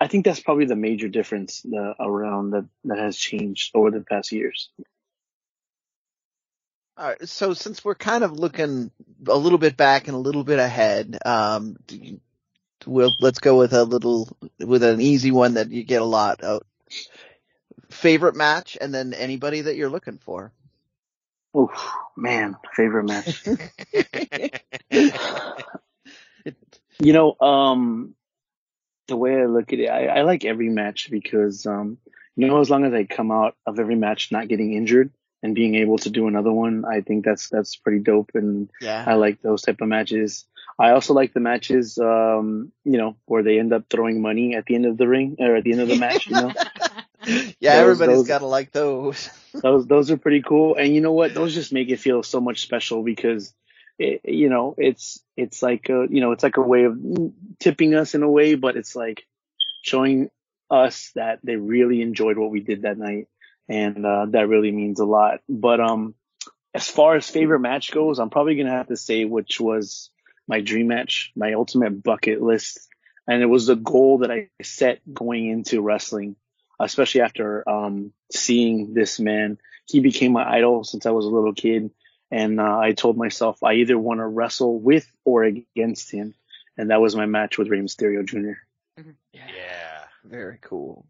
I 0.00 0.08
think 0.08 0.24
that's 0.24 0.40
probably 0.40 0.64
the 0.66 0.76
major 0.76 1.08
difference 1.08 1.66
around 2.00 2.50
that 2.50 2.66
that 2.84 2.98
has 2.98 3.16
changed 3.16 3.72
over 3.74 3.90
the 3.90 4.00
past 4.00 4.32
years. 4.32 4.70
All 6.96 7.08
right, 7.08 7.28
so 7.28 7.54
since 7.54 7.84
we're 7.84 7.96
kind 7.96 8.22
of 8.22 8.38
looking 8.38 8.90
a 9.26 9.36
little 9.36 9.58
bit 9.58 9.76
back 9.76 10.06
and 10.06 10.14
a 10.14 10.20
little 10.20 10.44
bit 10.44 10.60
ahead, 10.60 11.18
um, 11.26 11.76
you- 11.90 12.20
we'll 12.86 13.14
let's 13.20 13.38
go 13.40 13.58
with 13.58 13.72
a 13.72 13.84
little 13.84 14.36
with 14.58 14.82
an 14.82 15.00
easy 15.00 15.30
one 15.30 15.54
that 15.54 15.70
you 15.70 15.82
get 15.84 16.02
a 16.02 16.06
lot. 16.06 16.42
Uh, 16.42 16.60
favorite 17.90 18.36
match, 18.36 18.76
and 18.80 18.94
then 18.94 19.14
anybody 19.14 19.62
that 19.62 19.76
you're 19.76 19.88
looking 19.90 20.18
for. 20.18 20.52
Oh 21.54 21.70
man, 22.16 22.56
favorite 22.74 23.04
match. 23.04 23.44
you 26.98 27.12
know, 27.12 27.36
um, 27.40 28.14
the 29.06 29.16
way 29.16 29.40
I 29.40 29.46
look 29.46 29.72
at 29.72 29.78
it, 29.78 29.88
I, 29.88 30.06
I 30.06 30.22
like 30.22 30.44
every 30.44 30.68
match 30.68 31.10
because, 31.10 31.66
um, 31.66 31.98
you 32.36 32.48
know, 32.48 32.60
as 32.60 32.70
long 32.70 32.84
as 32.84 32.92
I 32.92 33.04
come 33.04 33.30
out 33.30 33.56
of 33.66 33.78
every 33.78 33.94
match 33.94 34.32
not 34.32 34.48
getting 34.48 34.72
injured 34.74 35.12
and 35.42 35.54
being 35.54 35.76
able 35.76 35.98
to 35.98 36.10
do 36.10 36.26
another 36.26 36.52
one, 36.52 36.84
I 36.84 37.02
think 37.02 37.24
that's 37.24 37.48
that's 37.50 37.76
pretty 37.76 38.00
dope, 38.00 38.32
and 38.34 38.70
Yeah. 38.80 39.04
I 39.06 39.14
like 39.14 39.40
those 39.42 39.62
type 39.62 39.80
of 39.80 39.88
matches. 39.88 40.46
I 40.76 40.90
also 40.90 41.14
like 41.14 41.32
the 41.32 41.40
matches, 41.40 41.98
um, 41.98 42.72
you 42.84 42.98
know, 42.98 43.16
where 43.26 43.44
they 43.44 43.60
end 43.60 43.72
up 43.72 43.84
throwing 43.88 44.20
money 44.20 44.56
at 44.56 44.66
the 44.66 44.74
end 44.74 44.86
of 44.86 44.96
the 44.96 45.06
ring 45.06 45.36
or 45.38 45.54
at 45.54 45.62
the 45.62 45.70
end 45.70 45.82
of 45.82 45.88
the 45.88 45.98
match. 45.98 46.26
You 46.26 46.32
know, 46.32 46.52
Yeah, 47.60 47.76
Those- 47.76 47.82
everybody's 48.00 48.16
those- 48.18 48.28
gotta 48.28 48.46
like 48.46 48.72
those. 48.72 49.30
those 49.54 49.86
those 49.86 50.10
are 50.10 50.16
pretty 50.16 50.42
cool. 50.42 50.76
And 50.76 50.94
you 50.94 51.00
know 51.00 51.12
what? 51.12 51.34
Those 51.34 51.54
just 51.54 51.72
make 51.72 51.88
it 51.88 51.98
feel 52.00 52.22
so 52.22 52.40
much 52.40 52.60
special 52.62 53.02
because, 53.02 53.52
it, 53.98 54.20
you 54.24 54.48
know, 54.48 54.74
it's 54.78 55.20
it's 55.36 55.62
like 55.62 55.88
a, 55.88 56.06
you 56.10 56.20
know, 56.20 56.32
it's 56.32 56.42
like 56.42 56.56
a 56.56 56.62
way 56.62 56.84
of 56.84 56.98
tipping 57.60 57.94
us 57.94 58.14
in 58.14 58.22
a 58.22 58.30
way, 58.30 58.54
but 58.54 58.76
it's 58.76 58.94
like 58.96 59.24
showing 59.82 60.30
us 60.70 61.10
that 61.14 61.38
they 61.44 61.56
really 61.56 62.02
enjoyed 62.02 62.36
what 62.38 62.50
we 62.50 62.60
did 62.60 62.82
that 62.82 62.98
night, 62.98 63.28
and 63.68 64.04
uh, 64.04 64.26
that 64.30 64.48
really 64.48 64.72
means 64.72 64.98
a 65.00 65.04
lot. 65.04 65.40
But 65.48 65.80
um, 65.80 66.14
as 66.74 66.88
far 66.88 67.16
as 67.16 67.28
favorite 67.28 67.60
match 67.60 67.92
goes, 67.92 68.18
I'm 68.18 68.30
probably 68.30 68.56
gonna 68.56 68.70
have 68.70 68.88
to 68.88 68.96
say 68.96 69.24
which 69.24 69.60
was 69.60 70.10
my 70.48 70.60
dream 70.60 70.88
match, 70.88 71.32
my 71.36 71.52
ultimate 71.54 72.02
bucket 72.02 72.42
list, 72.42 72.80
and 73.28 73.42
it 73.42 73.46
was 73.46 73.66
the 73.66 73.76
goal 73.76 74.18
that 74.18 74.30
I 74.30 74.48
set 74.62 75.00
going 75.12 75.48
into 75.48 75.80
wrestling 75.80 76.36
especially 76.80 77.20
after 77.20 77.68
um, 77.68 78.12
seeing 78.32 78.94
this 78.94 79.20
man. 79.20 79.58
He 79.86 80.00
became 80.00 80.32
my 80.32 80.48
idol 80.48 80.84
since 80.84 81.06
I 81.06 81.10
was 81.10 81.26
a 81.26 81.30
little 81.30 81.52
kid, 81.52 81.90
and 82.30 82.60
uh, 82.60 82.78
I 82.78 82.92
told 82.92 83.16
myself 83.16 83.62
I 83.62 83.74
either 83.74 83.98
want 83.98 84.20
to 84.20 84.26
wrestle 84.26 84.78
with 84.78 85.10
or 85.24 85.44
against 85.44 86.10
him, 86.10 86.34
and 86.76 86.90
that 86.90 87.00
was 87.00 87.14
my 87.14 87.26
match 87.26 87.58
with 87.58 87.68
Rey 87.68 87.80
Mysterio 87.80 88.24
Jr. 88.24 88.58
Yeah. 89.32 90.04
Very 90.24 90.58
cool. 90.62 91.06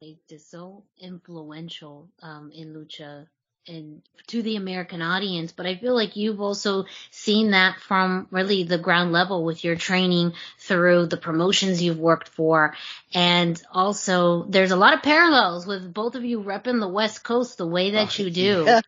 It 0.00 0.18
is 0.28 0.46
so 0.50 0.84
influential 0.98 2.10
um, 2.20 2.50
in 2.52 2.74
lucha 2.74 3.28
and 3.68 4.02
to 4.28 4.42
the 4.42 4.56
American 4.56 5.02
audience. 5.02 5.52
But 5.52 5.66
I 5.66 5.76
feel 5.76 5.94
like 5.94 6.16
you've 6.16 6.40
also 6.40 6.86
seen 7.10 7.52
that 7.52 7.80
from 7.80 8.26
really 8.30 8.64
the 8.64 8.78
ground 8.78 9.12
level 9.12 9.44
with 9.44 9.64
your 9.64 9.76
training 9.76 10.32
through 10.58 11.06
the 11.06 11.16
promotions 11.16 11.82
you've 11.82 11.98
worked 11.98 12.28
for, 12.28 12.74
and 13.14 13.60
also 13.72 14.44
there's 14.44 14.72
a 14.72 14.76
lot 14.76 14.94
of 14.94 15.02
parallels 15.02 15.66
with 15.66 15.92
both 15.92 16.14
of 16.14 16.24
you 16.24 16.42
repping 16.42 16.80
the 16.80 16.88
West 16.88 17.22
Coast 17.22 17.58
the 17.58 17.66
way 17.66 17.92
that 17.92 18.18
Oh, 18.18 18.22
you 18.22 18.30
do. 18.30 18.64
yeah. 18.66 18.80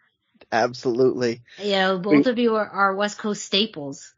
Absolutely. 0.51 1.43
You 1.59 1.73
know, 1.73 1.99
both 1.99 2.27
of 2.27 2.39
you 2.39 2.57
are, 2.57 2.67
are 2.69 2.95
West 2.95 3.19
Coast 3.19 3.45
staples. 3.45 4.15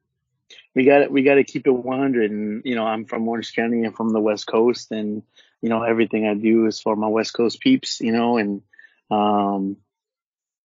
We 0.75 0.85
got 0.85 1.11
we 1.11 1.23
got 1.23 1.35
to 1.35 1.45
keep 1.45 1.67
it 1.67 1.71
100, 1.71 2.31
and 2.31 2.63
you 2.65 2.75
know 2.75 2.87
I'm 2.87 3.05
from 3.05 3.29
Orange 3.29 3.55
County 3.55 3.85
and 3.85 3.95
from 3.95 4.13
the 4.13 4.21
West 4.21 4.47
Coast, 4.47 4.93
and 4.93 5.23
you 5.61 5.69
know 5.69 5.83
everything 5.83 6.27
I 6.27 6.35
do 6.35 6.67
is 6.67 6.81
for 6.81 6.95
my 6.95 7.09
West 7.09 7.35
Coast 7.35 7.61
peeps, 7.61 8.01
you 8.01 8.13
know, 8.13 8.39
and 8.39 8.63
um, 9.11 9.77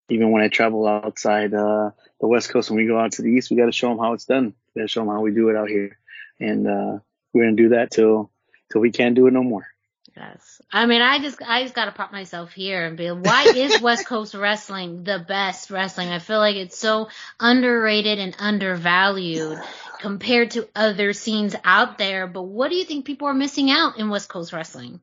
even 0.10 0.32
when 0.32 0.44
I 0.44 0.48
travel 0.48 0.88
outside 0.88 1.54
uh, 1.54 1.92
the 2.20 2.28
West 2.28 2.50
Coast, 2.50 2.70
when 2.70 2.78
we 2.78 2.88
go 2.88 3.00
out 3.00 3.14
to 3.14 3.22
the 3.22 3.30
East, 3.30 3.50
we 3.50 3.58
got 3.58 3.66
to 3.66 3.72
show 3.72 3.90
them 3.90 4.00
how 4.00 4.14
it's 4.14 4.26
done. 4.26 4.54
We 4.74 4.82
got 4.82 4.86
to 4.86 4.92
show 4.92 5.02
them 5.02 5.10
how 5.10 5.22
we 5.22 5.32
do 5.32 5.50
it 5.50 5.56
out 5.56 5.70
here, 5.70 5.98
and 6.40 6.68
uh, 6.68 7.00
we're 7.34 7.46
gonna 7.46 7.56
do 7.56 7.70
that 7.70 7.92
till 7.92 8.30
till 8.72 8.82
we 8.82 8.92
can't 8.92 9.16
do 9.16 9.28
it 9.28 9.34
no 9.34 9.44
more. 9.44 9.68
Yes. 10.16 10.62
I 10.72 10.86
mean, 10.86 11.02
I 11.02 11.20
just, 11.20 11.42
I 11.42 11.64
just 11.64 11.76
gotta 11.76 11.92
pop 11.92 12.14
myself 12.14 12.54
here 12.54 12.86
and 12.86 12.96
be 12.96 13.12
like, 13.12 13.26
why 13.26 13.44
is 13.56 13.82
West 13.82 14.08
Coast 14.08 14.34
wrestling 14.34 15.04
the 15.04 15.20
best 15.20 15.70
wrestling? 15.70 16.10
I 16.10 16.20
feel 16.20 16.40
like 16.40 16.56
it's 16.56 16.78
so 16.78 17.10
underrated 17.40 18.20
and 18.20 18.36
undervalued 18.40 19.60
compared 20.00 20.52
to 20.52 20.70
other 20.74 21.12
scenes 21.12 21.56
out 21.66 21.98
there. 21.98 22.28
But 22.28 22.44
what 22.44 22.70
do 22.70 22.78
you 22.78 22.86
think 22.86 23.06
people 23.06 23.28
are 23.28 23.34
missing 23.34 23.70
out 23.70 23.98
in 23.98 24.10
West 24.10 24.30
Coast 24.30 24.54
wrestling? 24.54 25.02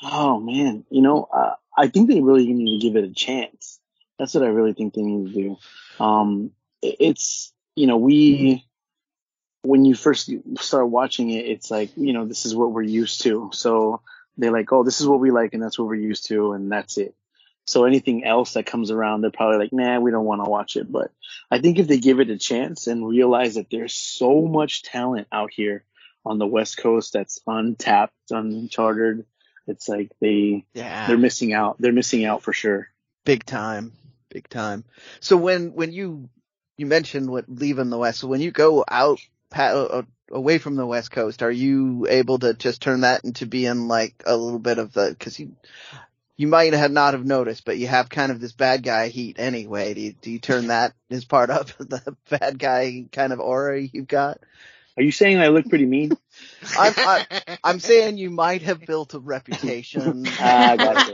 Oh 0.00 0.38
man, 0.38 0.84
you 0.90 1.02
know, 1.02 1.28
uh, 1.32 1.54
I 1.76 1.88
think 1.88 2.08
they 2.08 2.20
really 2.20 2.52
need 2.52 2.80
to 2.80 2.86
give 2.86 2.96
it 2.96 3.08
a 3.08 3.12
chance. 3.12 3.78
That's 4.18 4.34
what 4.34 4.44
I 4.44 4.48
really 4.48 4.72
think 4.72 4.94
they 4.94 5.02
need 5.02 5.32
to 5.32 5.42
do. 5.42 5.56
Um, 6.02 6.52
it's, 6.82 7.52
you 7.74 7.86
know, 7.86 7.98
we, 7.98 8.64
when 9.62 9.84
you 9.84 9.94
first 9.94 10.30
start 10.58 10.88
watching 10.88 11.30
it, 11.30 11.44
it's 11.44 11.70
like, 11.70 11.90
you 11.96 12.12
know, 12.12 12.24
this 12.24 12.46
is 12.46 12.54
what 12.54 12.72
we're 12.72 12.82
used 12.82 13.22
to. 13.22 13.50
So 13.52 14.00
they're 14.36 14.52
like, 14.52 14.72
oh, 14.72 14.84
this 14.84 15.00
is 15.00 15.06
what 15.06 15.20
we 15.20 15.30
like 15.30 15.54
and 15.54 15.62
that's 15.62 15.78
what 15.78 15.88
we're 15.88 15.96
used 15.96 16.28
to 16.28 16.52
and 16.52 16.70
that's 16.70 16.98
it. 16.98 17.14
So 17.66 17.84
anything 17.84 18.24
else 18.24 18.52
that 18.52 18.64
comes 18.64 18.92
around, 18.92 19.20
they're 19.20 19.30
probably 19.32 19.58
like, 19.58 19.72
nah, 19.72 19.98
we 19.98 20.12
don't 20.12 20.24
want 20.24 20.44
to 20.44 20.50
watch 20.50 20.76
it. 20.76 20.90
But 20.90 21.10
I 21.50 21.58
think 21.58 21.78
if 21.78 21.88
they 21.88 21.98
give 21.98 22.20
it 22.20 22.30
a 22.30 22.38
chance 22.38 22.86
and 22.86 23.06
realize 23.06 23.56
that 23.56 23.70
there's 23.70 23.92
so 23.92 24.42
much 24.42 24.84
talent 24.84 25.26
out 25.32 25.50
here 25.52 25.84
on 26.24 26.38
the 26.38 26.46
West 26.46 26.78
Coast 26.78 27.12
that's 27.12 27.40
untapped, 27.46 28.14
uncharted, 28.30 29.26
it's 29.66 29.88
like 29.88 30.10
they, 30.20 30.64
Yeah. 30.74 31.06
they're 31.06 31.18
missing 31.18 31.52
out. 31.52 31.76
They're 31.78 31.92
missing 31.92 32.24
out 32.24 32.42
for 32.42 32.52
sure. 32.52 32.88
Big 33.24 33.44
time. 33.44 33.92
Big 34.30 34.48
time. 34.48 34.84
So 35.20 35.36
when, 35.36 35.72
when 35.74 35.92
you, 35.92 36.28
you 36.76 36.86
mentioned 36.86 37.30
what 37.30 37.44
leaving 37.48 37.90
the 37.90 37.98
West, 37.98 38.20
so 38.20 38.28
when 38.28 38.40
you 38.40 38.50
go 38.50 38.84
out, 38.86 39.20
pa- 39.50 39.72
uh, 39.72 40.02
away 40.30 40.58
from 40.58 40.76
the 40.76 40.86
West 40.86 41.10
Coast, 41.10 41.42
are 41.42 41.50
you 41.50 42.06
able 42.08 42.38
to 42.40 42.54
just 42.54 42.82
turn 42.82 43.00
that 43.02 43.24
into 43.24 43.46
being 43.46 43.88
like 43.88 44.22
a 44.26 44.36
little 44.36 44.58
bit 44.58 44.78
of 44.78 44.92
the, 44.92 45.16
cause 45.18 45.38
you, 45.38 45.56
you 46.36 46.48
might 46.48 46.74
have 46.74 46.92
not 46.92 47.14
have 47.14 47.24
noticed, 47.24 47.64
but 47.64 47.78
you 47.78 47.86
have 47.86 48.08
kind 48.10 48.30
of 48.30 48.40
this 48.40 48.52
bad 48.52 48.82
guy 48.82 49.08
heat 49.08 49.36
anyway. 49.38 49.94
Do 49.94 50.00
you, 50.02 50.12
do 50.20 50.30
you 50.30 50.38
turn 50.38 50.66
that 50.66 50.92
as 51.10 51.24
part 51.24 51.48
of 51.50 51.74
the 51.78 52.14
bad 52.28 52.58
guy 52.58 53.06
kind 53.10 53.32
of 53.32 53.40
aura 53.40 53.80
you've 53.80 54.08
got? 54.08 54.38
Are 54.98 55.02
you 55.02 55.12
saying 55.12 55.38
I 55.38 55.48
look 55.48 55.68
pretty 55.68 55.86
mean? 55.86 56.12
I'm, 56.76 56.94
I, 56.96 57.26
I'm 57.64 57.80
saying 57.80 58.18
you 58.18 58.30
might 58.30 58.62
have 58.62 58.80
built 58.80 59.14
a 59.14 59.18
reputation. 59.18 60.26
Ah, 60.38 60.76
gotcha. 60.76 61.12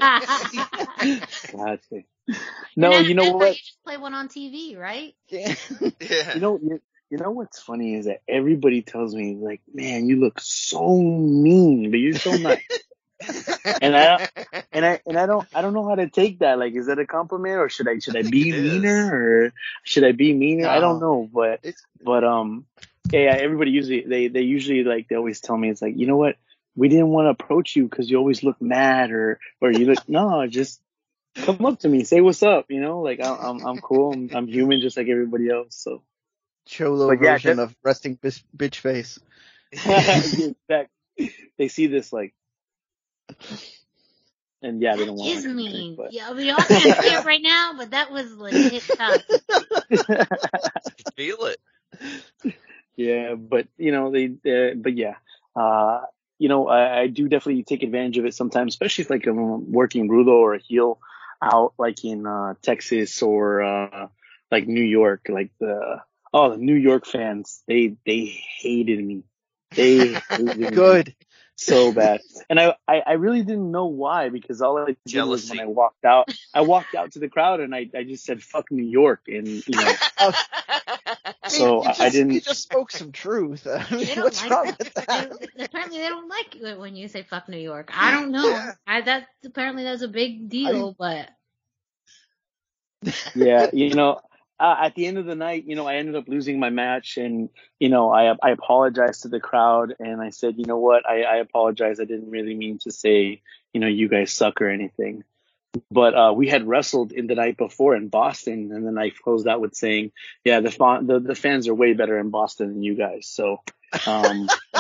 Gotcha. 1.53 2.05
No, 2.77 2.99
you 2.99 3.15
know 3.15 3.33
what? 3.33 3.49
You 3.49 3.55
just 3.55 3.83
play 3.85 3.97
one 3.99 4.15
on 4.15 4.29
TV, 4.29 4.79
right? 4.79 5.15
Yeah. 5.29 5.55
yeah. 6.01 6.35
You 6.35 6.41
know, 6.41 6.59
you, 6.63 6.81
you 7.11 7.19
know 7.19 7.31
what's 7.31 7.61
funny 7.61 7.95
is 7.97 8.07
that 8.07 8.23
everybody 8.27 8.81
tells 8.81 9.15
me 9.15 9.35
like, 9.35 9.61
man, 9.75 10.07
you 10.07 10.21
look 10.21 10.41
so 10.41 10.97
mean, 10.97 11.91
but 11.91 11.99
you're 11.99 12.15
so 12.15 12.35
nice. 12.37 12.63
and 13.81 13.95
I 13.95 14.29
and 14.73 14.87
I 14.87 15.01
and 15.07 15.19
I 15.19 15.27
don't 15.27 15.47
I 15.53 15.61
don't 15.61 15.75
know 15.75 15.87
how 15.87 15.97
to 15.97 16.09
take 16.09 16.39
that. 16.39 16.59
Like, 16.59 16.75
is 16.75 16.87
that 16.87 16.99
a 16.99 17.07
compliment 17.07 17.57
or 17.57 17.69
should 17.69 17.89
I 17.89 17.99
should 17.99 18.17
I, 18.17 18.23
think 18.23 18.33
be 18.33 18.53
meaner 18.53 19.11
or 19.13 19.53
should 19.85 20.05
I 20.05 20.13
be 20.13 20.33
meaner? 20.33 20.69
I 20.69 20.81
don't 20.81 21.01
know, 21.01 21.29
but 21.31 21.61
It's 21.63 21.83
but 22.03 22.25
um, 22.25 22.67
yeah, 23.11 23.37
everybody 23.39 23.71
usually 23.73 24.03
they 24.07 24.29
they 24.29 24.43
usually 24.43 24.85
like 24.85 25.09
they 25.09 25.17
always 25.17 25.41
tell 25.41 25.57
me 25.57 25.71
it's 25.71 25.83
like 25.83 25.97
you 25.97 26.07
know 26.07 26.17
what 26.17 26.37
we 26.77 26.89
didn't 26.89 27.09
want 27.09 27.27
to 27.27 27.31
approach 27.31 27.77
you 27.77 27.85
because 27.89 28.11
you 28.11 28.17
always 28.17 28.43
look 28.43 28.61
mad 28.63 29.11
or 29.11 29.39
or 29.61 29.71
you 29.73 29.87
look 29.87 30.09
no 30.09 30.47
just 30.47 30.81
come 31.35 31.65
up 31.67 31.79
to 31.81 31.89
me 31.89 32.05
say 32.05 32.21
what's 32.21 32.43
up 32.43 32.67
you 32.71 32.81
know 32.81 33.01
like 33.01 33.21
I'm 33.23 33.39
I'm, 33.41 33.67
I'm 33.67 33.79
cool 33.81 34.13
I'm, 34.13 34.31
I'm 34.35 34.47
human 34.47 34.81
just 34.81 34.97
like 34.97 35.09
everybody 35.09 35.49
else 35.51 35.75
so 35.77 36.03
cholo 36.67 37.09
But 37.09 37.19
version 37.19 37.57
that- 37.57 37.63
of 37.65 37.77
resting 37.83 38.17
bitch, 38.17 38.43
bitch 38.57 38.77
face. 38.77 39.19
they 41.59 41.69
see 41.69 41.87
this 41.87 42.13
like 42.13 42.35
and 44.63 44.81
yeah 44.81 44.97
they 44.97 45.07
don't 45.07 45.17
want 45.17 45.31
Is 45.31 45.43
to 45.45 45.49
mean. 45.49 45.97
but 45.97 46.13
Yeah, 46.13 46.33
we 46.33 46.51
all 46.51 46.59
can't 46.63 46.83
see 47.03 47.09
it 47.13 47.25
right 47.25 47.41
now, 47.43 47.73
but 47.77 47.91
that 47.91 48.11
was 48.13 48.33
legit 48.37 48.83
tough. 48.97 49.23
Feel 51.17 51.47
it. 51.47 52.55
Yeah, 52.97 53.35
but 53.35 53.69
you 53.79 53.93
know 53.93 54.11
they, 54.11 54.27
uh, 54.27 54.75
but 54.77 54.97
yeah, 54.97 55.15
uh, 55.57 56.03
you 56.39 56.49
know 56.49 56.69
I, 56.69 57.01
I 57.01 57.07
do 57.07 57.29
definitely 57.29 57.63
take 57.65 57.83
advantage 57.83 58.19
of 58.19 58.27
it 58.27 58.35
sometimes, 58.35 58.75
especially 58.75 59.03
if 59.03 59.11
like 59.11 59.27
I'm 59.27 59.73
working 59.73 60.09
rudo 60.09 60.33
or 60.33 60.55
a 60.55 60.59
heel 60.59 60.99
out 61.43 61.75
like 61.79 62.05
in 62.05 62.27
uh, 62.27 62.55
Texas 62.63 63.23
or 63.23 63.63
uh, 63.63 64.09
like 64.51 64.69
New 64.69 64.85
York. 64.85 65.27
Like 65.29 65.51
the 65.59 66.01
oh 66.33 66.51
the 66.51 66.59
New 66.59 66.75
York 66.77 67.07
fans, 67.07 67.63
they 67.67 67.97
they 68.07 68.27
hated 68.61 69.05
me. 69.05 69.25
They 69.75 70.15
hated 70.31 70.59
me 70.59 70.71
Good. 70.71 71.15
so 71.57 71.93
bad, 71.93 72.21
and 72.49 72.61
I, 72.61 72.77
I 72.87 73.03
I 73.07 73.13
really 73.13 73.43
didn't 73.43 73.71
know 73.71 73.87
why 73.87 74.29
because 74.29 74.63
all 74.63 74.79
I 74.79 74.97
did 75.07 75.25
was 75.25 75.51
when 75.51 75.61
I 75.61 75.67
walked 75.67 76.05
out, 76.05 76.31
I 76.55 76.61
walked 76.61 76.95
out 76.95 77.13
to 77.13 77.19
the 77.19 77.29
crowd 77.29 77.61
and 77.61 77.75
I 77.75 77.89
I 77.97 78.05
just 78.05 78.25
said 78.25 78.43
fuck 78.43 78.71
New 78.71 78.85
York 78.85 79.23
and 79.27 79.47
you 79.49 79.77
know 79.77 79.95
I 80.19 80.27
mean, 80.27 80.35
So, 81.49 81.83
I- 81.83 81.87
just, 81.89 82.01
I 82.01 82.09
didn't- 82.11 82.33
You 82.33 82.41
just 82.41 82.63
spoke 82.63 82.91
some 82.91 83.13
truth. 83.13 83.67
I 83.67 83.87
mean, 83.95 84.07
what's 84.21 84.41
like 84.43 84.51
wrong 84.51 84.67
that. 84.67 84.79
with 84.79 84.95
that? 84.95 85.33
Apparently, 85.59 85.99
they 85.99 86.09
don't 86.09 86.29
like 86.29 86.57
it 86.57 86.79
when 86.79 86.97
you 86.97 87.09
say 87.09 87.23
"fuck 87.23 87.49
New 87.49 87.59
York." 87.59 87.91
I 87.95 88.11
don't 88.13 88.31
know. 88.33 88.71
I 88.87 89.01
that 89.03 89.29
apparently 89.45 89.85
that's 89.85 90.03
a 90.03 90.09
big 90.09 90.49
deal, 90.49 90.95
but 90.99 91.29
yeah, 93.35 93.69
you 93.73 93.95
know, 93.95 94.21
uh, 94.61 94.77
at 94.81 94.95
the 94.95 95.07
end 95.07 95.19
of 95.19 95.27
the 95.27 95.35
night, 95.35 95.65
you 95.67 95.75
know, 95.75 95.87
I 95.87 95.97
ended 95.97 96.15
up 96.15 96.29
losing 96.29 96.61
my 96.61 96.71
match, 96.71 97.17
and 97.17 97.49
you 97.81 97.89
know, 97.89 98.11
I 98.11 98.35
I 98.43 98.51
apologized 98.51 99.23
to 99.23 99.29
the 99.29 99.41
crowd, 99.41 99.95
and 99.99 100.21
I 100.21 100.31
said, 100.31 100.55
you 100.57 100.65
know 100.67 100.79
what, 100.79 101.09
I 101.09 101.23
I 101.23 101.37
apologize. 101.37 102.01
I 102.01 102.05
didn't 102.05 102.31
really 102.31 102.55
mean 102.55 102.79
to 102.83 102.93
say, 102.93 103.43
you 103.73 103.81
know, 103.81 103.89
you 103.89 104.09
guys 104.09 104.33
suck 104.33 104.61
or 104.63 104.69
anything. 104.69 105.25
But 105.91 106.15
uh, 106.15 106.33
we 106.35 106.49
had 106.49 106.67
wrestled 106.67 107.13
in 107.13 107.27
the 107.27 107.35
night 107.35 107.57
before 107.57 107.97
in 107.97 108.09
Boston, 108.09 108.71
and 108.73 108.87
then 108.87 108.99
I 108.99 109.11
closed 109.11 109.49
out 109.49 109.61
with 109.61 109.75
saying, 109.75 110.13
"Yeah, 110.45 110.61
the 110.61 110.71
fa- 110.71 111.01
the, 111.03 111.21
the 111.21 111.35
fans 111.35 111.69
are 111.69 111.75
way 111.75 111.93
better 111.95 112.19
in 112.19 112.31
Boston 112.31 112.69
than 112.69 112.83
you 112.83 112.95
guys." 112.95 113.27
So 113.27 113.63
um, 114.07 114.49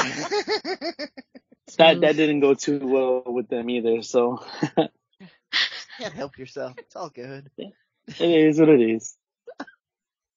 that 1.78 2.00
that 2.00 2.16
didn't 2.16 2.40
go 2.40 2.54
too 2.54 2.80
well 2.82 3.22
with 3.26 3.48
them 3.48 3.70
either. 3.70 4.02
So 4.02 4.44
Can't 5.98 6.14
help 6.14 6.38
yourself. 6.38 6.74
It's 6.78 6.96
all 6.96 7.10
good. 7.10 7.50
it 7.56 7.74
is 8.20 8.58
what 8.58 8.68
it 8.68 8.80
is. 8.80 9.16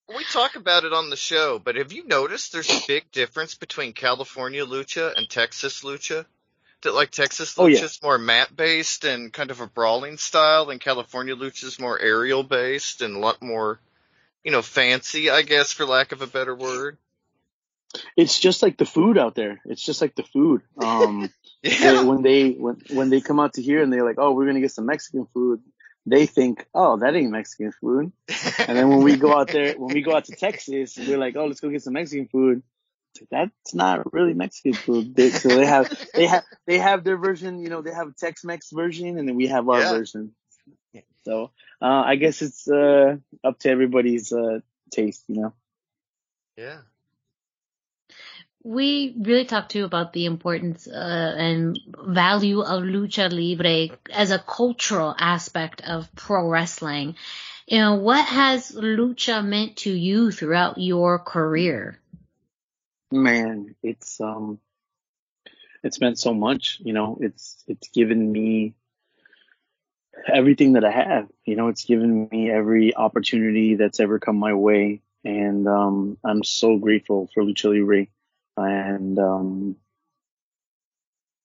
We 0.08 0.24
talk 0.26 0.56
about 0.56 0.84
it 0.84 0.94
on 0.94 1.10
the 1.10 1.16
show, 1.16 1.58
but 1.58 1.78
have 1.78 1.92
you 1.92 2.06
noticed 2.06 2.54
there's 2.54 2.70
a 2.70 2.88
big 2.88 3.12
difference 3.12 3.56
between 3.56 3.94
California 3.94 4.64
lucha 4.64 5.12
and 5.16 5.28
Texas 5.28 5.82
lucha? 5.82 6.26
That 6.86 6.94
like 6.94 7.10
Texas 7.10 7.56
Oh, 7.58 7.66
yeah. 7.66 7.80
lucha 7.80 7.84
is 7.84 8.00
more 8.04 8.18
mat 8.20 8.56
based 8.56 9.06
and 9.06 9.34
kind 9.34 9.50
of 9.50 9.60
a 9.60 9.66
brawling 9.66 10.18
style, 10.18 10.70
and 10.70 10.80
California 10.80 11.36
lucha 11.36 11.64
is 11.64 11.80
more 11.80 12.00
aerial 12.00 12.44
based 12.44 13.02
and 13.02 13.16
a 13.16 13.20
lot 13.20 13.42
more, 13.42 13.80
you 14.44 14.52
know, 14.52 14.62
fancy, 14.62 15.32
I 15.32 15.42
guess, 15.42 15.72
for 15.72 15.86
lack 15.86 16.12
of 16.12 16.22
a 16.22 16.28
better 16.28 16.54
word. 16.54 16.98
It's 18.16 18.40
just 18.40 18.62
like 18.62 18.78
the 18.78 18.86
food 18.86 19.18
out 19.18 19.34
there. 19.34 19.62
It's 19.66 19.82
just 19.82 20.00
like 20.00 20.16
the 20.16 20.24
food. 20.24 20.62
Um, 20.78 21.30
Yeah. 21.64 22.04
when 22.04 22.22
they 22.22 22.52
when 22.52 22.76
when 22.92 23.10
they 23.10 23.22
come 23.22 23.40
out 23.40 23.54
to 23.54 23.62
here 23.64 23.82
and 23.82 23.92
they're 23.92 24.06
like, 24.06 24.20
"Oh, 24.20 24.34
we're 24.34 24.46
gonna 24.46 24.62
get 24.62 24.72
some 24.72 24.86
Mexican 24.86 25.26
food," 25.34 25.62
they 26.06 26.28
think, 26.28 26.68
"Oh, 26.76 26.98
that 26.98 27.16
ain't 27.16 27.32
Mexican 27.32 27.72
food." 27.72 28.12
And 28.68 28.78
then 28.78 28.90
when 28.90 29.02
we 29.04 29.16
go 29.16 29.36
out 29.36 29.48
there, 29.48 29.74
when 29.74 29.94
we 29.94 30.02
go 30.02 30.16
out 30.16 30.26
to 30.26 30.34
Texas, 30.34 30.98
we're 30.98 31.18
like, 31.18 31.36
"Oh, 31.36 31.48
let's 31.48 31.60
go 31.60 31.70
get 31.70 31.82
some 31.82 31.94
Mexican 31.94 32.28
food." 32.28 32.64
It's 33.16 33.32
like, 33.32 33.50
That's 33.50 33.74
not 33.76 34.14
really 34.14 34.34
Mexican 34.34 34.74
food. 34.74 35.16
They, 35.16 35.30
so 35.30 35.56
they 35.56 35.66
have 35.66 35.90
they 36.16 36.26
have 36.28 36.44
they 36.68 36.80
have 36.80 37.04
their 37.04 37.18
version. 37.18 37.60
You 37.60 37.70
know, 37.70 37.82
they 37.82 37.94
have 37.94 38.10
a 38.10 38.14
Tex-Mex 38.14 38.72
version, 38.72 39.18
and 39.18 39.28
then 39.28 39.36
we 39.36 39.48
have 39.48 39.70
our 39.70 39.82
Yeah. 39.82 39.90
version. 39.90 40.34
So 41.26 41.52
uh, 41.82 42.04
I 42.06 42.16
guess 42.16 42.42
it's 42.42 42.68
uh, 42.70 43.18
up 43.44 43.60
to 43.60 43.70
everybody's 43.70 44.32
uh, 44.32 44.60
taste. 44.92 45.24
You 45.28 45.42
know. 45.42 45.54
yeah. 46.58 46.82
We 48.64 49.16
really 49.20 49.46
talked 49.46 49.72
too 49.72 49.86
about 49.86 50.14
the 50.14 50.26
importance 50.26 50.88
uh, 50.88 51.36
and 51.38 51.80
value 52.06 52.62
of 52.62 52.84
lucha 52.84 53.30
libre 53.32 53.98
as 54.12 54.32
a 54.32 54.40
cultural 54.40 55.16
aspect 55.18 55.82
of 55.82 56.14
pro 56.16 56.50
wrestling. 56.50 57.16
You 57.68 57.80
know, 57.80 57.96
what 57.96 58.26
has 58.26 58.72
lucha 58.72 59.46
meant 59.46 59.78
to 59.78 59.92
you 59.92 60.32
throughout 60.32 60.78
your 60.78 61.20
career? 61.20 62.00
Man 63.24 63.76
it's 63.84 64.20
um 64.22 64.60
it's 65.84 66.00
meant 66.02 66.20
so 66.20 66.34
much 66.34 66.80
you 66.84 66.94
know? 66.94 67.18
It's 67.22 67.64
it's 67.68 67.90
given 67.90 68.32
me 68.32 68.76
everything 70.32 70.74
that 70.74 70.86
i 70.86 70.92
have 70.92 71.28
you 71.46 71.56
know? 71.56 71.68
It's 71.70 71.86
given 71.86 72.28
me 72.32 72.50
every 72.52 72.96
opportunity 72.96 73.76
that's 73.76 74.00
ever 74.00 74.20
come 74.20 74.38
my 74.38 74.54
way. 74.54 75.02
And 75.24 75.68
um 75.68 76.18
i'm 76.24 76.44
so 76.44 76.78
grateful 76.78 77.30
for 77.34 77.44
lucha 77.44 77.70
libre. 77.78 78.08
And 78.58 79.20
um 79.20 79.76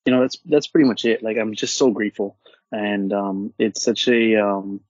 you 0.07 0.13
know 0.13 0.21
that's 0.23 0.39
that's 0.47 0.67
pretty 0.67 0.89
much 0.89 1.05
it. 1.05 1.23
Like 1.23 1.37
i'm 1.37 1.55
just 1.55 1.77
so 1.77 1.91
grateful. 1.91 2.37
And 2.73 3.13
um 3.13 3.55
it's 3.59 3.83
such 3.83 4.09
a 4.09 4.37
um 4.37 4.81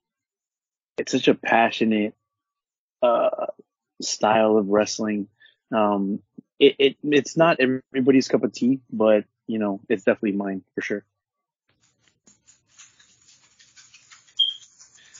it's 0.99 1.13
such 1.13 1.29
a 1.29 1.35
passionate 1.35 2.15
uh 3.03 3.47
style 4.03 4.57
of 4.59 4.69
wrestling. 4.69 5.29
Um 5.75 6.21
it, 6.61 6.77
it 6.79 6.97
it's 7.03 7.37
not 7.37 7.59
everybody's 7.59 8.29
cup 8.29 8.45
of 8.45 8.53
tea, 8.53 8.81
but 8.93 9.25
you 9.47 9.59
know, 9.59 9.81
it's 9.89 10.05
definitely 10.05 10.33
mine 10.33 10.63
for 10.75 10.83
sure. 10.83 11.05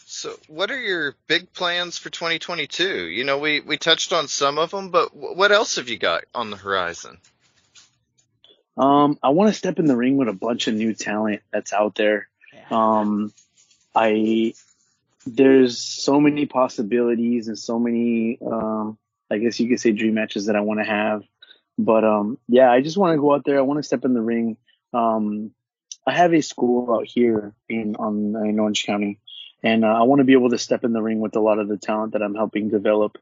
So, 0.07 0.37
what 0.49 0.71
are 0.71 0.79
your 0.79 1.15
big 1.27 1.53
plans 1.55 1.97
for 1.97 2.11
2022? 2.11 3.07
You 3.07 3.25
know, 3.25 3.39
we, 3.39 3.61
we 3.61 3.79
touched 3.79 4.13
on 4.13 4.29
some 4.29 4.59
of 4.59 4.71
them, 4.71 4.91
but 4.91 5.17
what 5.17 5.51
else 5.51 5.77
have 5.77 5.89
you 5.89 5.97
got 5.97 6.25
on 6.35 6.51
the 6.51 6.59
horizon? 6.59 7.17
Um, 8.77 9.19
I 9.23 9.31
want 9.31 9.49
to 9.49 9.55
step 9.55 9.79
in 9.79 9.87
the 9.87 9.97
ring 9.97 10.19
with 10.19 10.29
a 10.29 10.35
bunch 10.35 10.69
of 10.69 10.75
new 10.75 10.93
talent 10.93 11.41
that's 11.51 11.73
out 11.73 11.95
there. 11.95 12.29
Um, 12.71 13.33
I 13.95 14.53
there's 15.27 15.79
so 15.79 16.21
many 16.21 16.47
possibilities 16.47 17.49
and 17.49 17.59
so 17.59 17.79
many, 17.79 18.39
um, 18.41 18.99
I 19.31 19.39
guess 19.39 19.61
you 19.61 19.69
could 19.69 19.81
say 19.81 19.93
dream 19.93 20.15
matches 20.15 20.47
that 20.47 20.57
I 20.57 20.61
want 20.61 20.81
to 20.81 20.87
have. 20.87 21.23
But 21.79 22.05
um, 22.05 22.39
yeah, 22.49 22.71
I 22.71 22.81
just 22.81 22.97
want 22.97 23.15
to 23.15 23.21
go 23.21 23.35
out 23.35 23.45
there. 23.45 23.59
I 23.59 23.63
want 23.63 23.79
to 23.79 23.83
step 23.83 24.05
in 24.05 24.15
the 24.15 24.21
ring. 24.21 24.57
Um, 24.93 25.53
I 26.07 26.13
have 26.13 26.35
a 26.35 26.41
school 26.41 26.93
out 26.95 27.07
here 27.07 27.55
in 27.69 27.97
on 27.97 28.35
in 28.47 28.59
Orange 28.59 28.85
County, 28.85 29.21
and 29.63 29.85
uh, 29.85 29.89
I 29.89 30.03
want 30.03 30.21
to 30.21 30.25
be 30.25 30.33
able 30.33 30.51
to 30.51 30.59
step 30.59 30.85
in 30.85 30.93
the 30.93 31.03
ring 31.03 31.21
with 31.21 31.37
a 31.37 31.41
lot 31.41 31.59
of 31.59 31.69
the 31.69 31.77
talent 31.77 32.13
that 32.13 32.23
I'm 32.23 32.35
helping 32.35 32.69
develop 32.69 33.19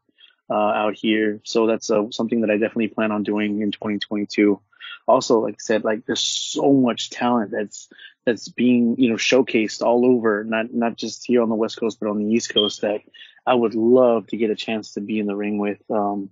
uh, 0.50 0.54
out 0.54 0.94
here. 0.96 1.40
So 1.44 1.66
that's 1.66 1.90
uh, 1.90 2.10
something 2.10 2.40
that 2.40 2.50
I 2.50 2.54
definitely 2.54 2.88
plan 2.88 3.12
on 3.12 3.22
doing 3.22 3.60
in 3.60 3.70
2022. 3.70 4.60
Also, 5.06 5.40
like 5.40 5.54
I 5.54 5.60
said, 5.60 5.84
like 5.84 6.06
there's 6.06 6.20
so 6.20 6.72
much 6.72 7.10
talent 7.10 7.50
that's 7.50 7.88
that's 8.24 8.48
being 8.48 8.96
you 8.98 9.10
know 9.10 9.16
showcased 9.16 9.82
all 9.82 10.04
over, 10.04 10.44
not 10.44 10.72
not 10.72 10.96
just 10.96 11.26
here 11.26 11.42
on 11.42 11.48
the 11.48 11.54
West 11.54 11.78
Coast, 11.78 11.98
but 12.00 12.08
on 12.08 12.18
the 12.18 12.32
East 12.32 12.52
Coast. 12.52 12.82
That 12.82 13.00
I 13.48 13.54
would 13.54 13.74
love 13.74 14.26
to 14.28 14.36
get 14.36 14.50
a 14.50 14.56
chance 14.56 14.92
to 14.94 15.00
be 15.00 15.18
in 15.18 15.26
the 15.26 15.36
ring 15.36 15.58
with. 15.58 15.78
Um, 15.90 16.30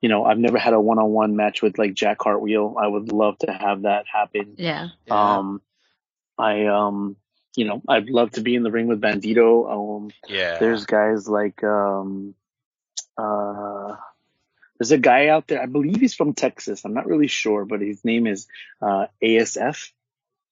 you 0.00 0.08
know, 0.08 0.24
I've 0.24 0.38
never 0.38 0.58
had 0.58 0.74
a 0.74 0.80
one-on-one 0.80 1.34
match 1.36 1.62
with 1.62 1.78
like 1.78 1.94
Jack 1.94 2.18
Cartwheel. 2.18 2.76
I 2.78 2.86
would 2.86 3.12
love 3.12 3.38
to 3.38 3.52
have 3.52 3.82
that 3.82 4.04
happen. 4.12 4.54
Yeah. 4.56 4.88
Um, 5.10 5.62
I 6.38 6.66
um, 6.66 7.16
you 7.56 7.64
know, 7.64 7.82
I'd 7.88 8.10
love 8.10 8.32
to 8.32 8.40
be 8.40 8.54
in 8.54 8.62
the 8.64 8.70
ring 8.70 8.86
with 8.88 9.00
Bandido. 9.00 9.70
Um, 9.70 10.10
yeah. 10.28 10.58
there's 10.58 10.84
guys 10.86 11.28
like 11.28 11.62
um, 11.64 12.34
uh, 13.16 13.96
there's 14.78 14.92
a 14.92 14.98
guy 14.98 15.28
out 15.28 15.46
there. 15.46 15.62
I 15.62 15.66
believe 15.66 16.00
he's 16.00 16.14
from 16.14 16.34
Texas. 16.34 16.84
I'm 16.84 16.94
not 16.94 17.06
really 17.06 17.28
sure, 17.28 17.64
but 17.64 17.80
his 17.80 18.04
name 18.04 18.26
is 18.26 18.46
uh, 18.82 19.06
ASF. 19.22 19.90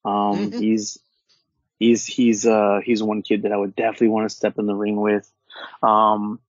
Um, 0.04 0.50
Mhm. 0.50 0.58
he's 0.58 0.98
he's 1.78 2.06
he's 2.06 2.46
uh 2.46 2.80
he's 2.84 3.02
one 3.02 3.22
kid 3.22 3.42
that 3.42 3.52
I 3.52 3.56
would 3.56 3.74
definitely 3.74 4.08
want 4.08 4.30
to 4.30 4.34
step 4.34 4.58
in 4.58 4.66
the 4.66 4.74
ring 4.74 4.96
with. 4.96 5.30
Um, 5.82 6.40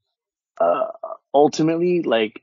uh, 0.59 0.87
ultimately, 1.33 2.01
like 2.03 2.41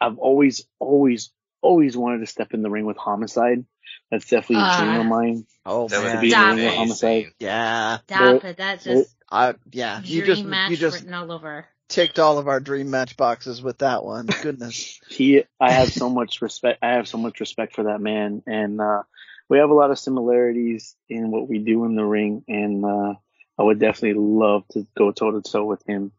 I've 0.00 0.18
always 0.18 0.66
always 0.78 1.30
always 1.60 1.96
wanted 1.96 2.18
to 2.18 2.26
step 2.26 2.54
in 2.54 2.62
the 2.62 2.70
ring 2.70 2.86
with 2.86 2.96
Homicide. 2.96 3.64
That's 4.10 4.28
definitely 4.28 4.64
a 4.64 4.76
dream 4.78 5.00
of 5.00 5.06
mine. 5.06 5.46
Oh 5.64 5.88
That 5.88 6.02
would 6.02 6.12
man. 6.14 6.20
be 6.20 6.30
Stop 6.30 6.50
in 6.52 6.56
the 6.56 6.62
ring 6.62 6.70
with. 6.70 6.78
Homicide. 6.78 7.26
Yeah. 7.38 7.98
Stop 8.06 8.44
it. 8.44 8.56
That's 8.56 8.84
just 8.84 9.16
I 9.30 9.54
yeah. 9.70 10.00
You 10.02 10.22
dream 10.22 10.26
just 10.26 10.44
match 10.44 10.70
you 10.70 10.76
just 10.76 10.96
written 10.98 11.14
all 11.14 11.32
over. 11.32 11.66
ticked 11.88 12.18
all 12.18 12.38
of 12.38 12.48
our 12.48 12.60
dream 12.60 12.90
match 12.90 13.16
boxes 13.16 13.62
with 13.62 13.78
that 13.78 14.04
one. 14.04 14.26
Goodness. 14.26 15.00
he 15.08 15.44
I 15.60 15.70
have 15.72 15.92
so 15.92 16.10
much 16.10 16.42
respect 16.42 16.80
I 16.82 16.92
have 16.94 17.08
so 17.08 17.18
much 17.18 17.40
respect 17.40 17.74
for 17.74 17.84
that 17.84 18.00
man 18.00 18.42
and 18.46 18.80
uh 18.80 19.02
we 19.48 19.58
have 19.58 19.70
a 19.70 19.74
lot 19.74 19.90
of 19.90 19.98
similarities 19.98 20.96
in 21.08 21.30
what 21.30 21.48
we 21.48 21.58
do 21.58 21.84
in 21.84 21.94
the 21.94 22.04
ring 22.04 22.44
and 22.48 22.84
uh 22.84 23.14
I 23.62 23.64
would 23.64 23.78
definitely 23.78 24.20
love 24.20 24.66
to 24.72 24.88
go 24.98 25.12
toe 25.12 25.30
to 25.30 25.40
toe 25.40 25.64
with 25.64 25.86
him 25.86 26.10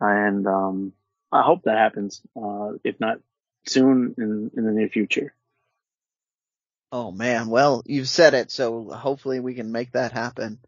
and 0.00 0.46
um 0.46 0.92
I 1.32 1.42
hope 1.42 1.62
that 1.64 1.76
happens 1.76 2.22
uh 2.36 2.74
if 2.84 3.00
not 3.00 3.18
soon 3.66 4.14
in 4.16 4.52
in 4.56 4.64
the 4.64 4.70
near 4.70 4.88
future. 4.88 5.34
Oh 6.92 7.10
man. 7.10 7.48
Well, 7.48 7.82
you've 7.86 8.08
said 8.08 8.34
it, 8.34 8.52
so 8.52 8.84
hopefully 8.90 9.40
we 9.40 9.54
can 9.54 9.72
make 9.72 9.92
that 9.92 10.12
happen. 10.12 10.60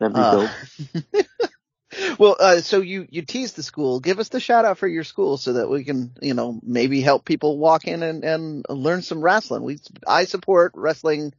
That'd 0.00 0.14
be 0.14 0.20
Uh, 0.20 0.30
dope. 0.30 1.26
well, 2.18 2.36
uh, 2.40 2.60
so 2.60 2.80
you, 2.80 3.06
you 3.10 3.22
teased 3.22 3.56
the 3.56 3.62
school. 3.62 4.00
Give 4.00 4.20
us 4.20 4.28
the 4.28 4.40
shout 4.40 4.64
out 4.64 4.78
for 4.78 4.88
your 4.88 5.04
school 5.04 5.36
so 5.36 5.54
that 5.54 5.68
we 5.68 5.84
can, 5.84 6.12
you 6.22 6.34
know, 6.34 6.58
maybe 6.62 7.00
help 7.00 7.24
people 7.24 7.58
walk 7.58 7.86
in 7.86 8.02
and, 8.02 8.24
and 8.24 8.64
learn 8.68 9.02
some 9.02 9.20
wrestling. 9.20 9.64
We, 9.64 9.80
I 10.06 10.24
support 10.24 10.72
wrestling 10.76 11.34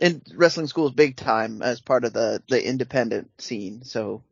in 0.00 0.22
wrestling 0.34 0.66
schools 0.66 0.92
big 0.92 1.16
time 1.16 1.62
as 1.62 1.80
part 1.80 2.04
of 2.04 2.12
the, 2.12 2.42
the 2.48 2.66
independent 2.66 3.30
scene. 3.40 3.84
So 3.84 4.22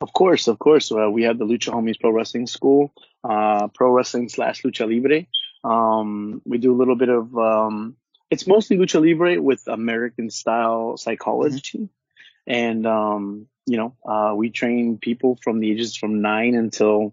Of 0.00 0.12
course, 0.12 0.48
of 0.48 0.58
course. 0.58 0.90
Uh, 0.90 1.10
we 1.10 1.24
have 1.24 1.38
the 1.38 1.44
Lucha 1.44 1.72
Homies 1.72 2.00
Pro 2.00 2.10
Wrestling 2.10 2.46
School, 2.46 2.92
uh, 3.22 3.68
pro 3.68 3.90
wrestling 3.92 4.28
slash 4.28 4.62
lucha 4.62 4.88
libre. 4.88 5.26
Um, 5.64 6.40
we 6.44 6.58
do 6.58 6.72
a 6.72 6.78
little 6.78 6.96
bit 6.96 7.08
of, 7.08 7.36
um, 7.36 7.96
it's 8.30 8.46
mostly 8.46 8.76
lucha 8.78 9.00
libre 9.04 9.40
with 9.42 9.66
American 9.68 10.30
style 10.30 10.96
psychology. 10.96 11.88
And, 12.46 12.86
um, 12.86 13.46
you 13.66 13.76
know, 13.76 13.94
uh, 14.06 14.34
we 14.34 14.48
train 14.50 14.96
people 14.96 15.38
from 15.42 15.60
the 15.60 15.70
ages 15.70 15.94
from 15.96 16.22
nine 16.22 16.54
until 16.54 17.12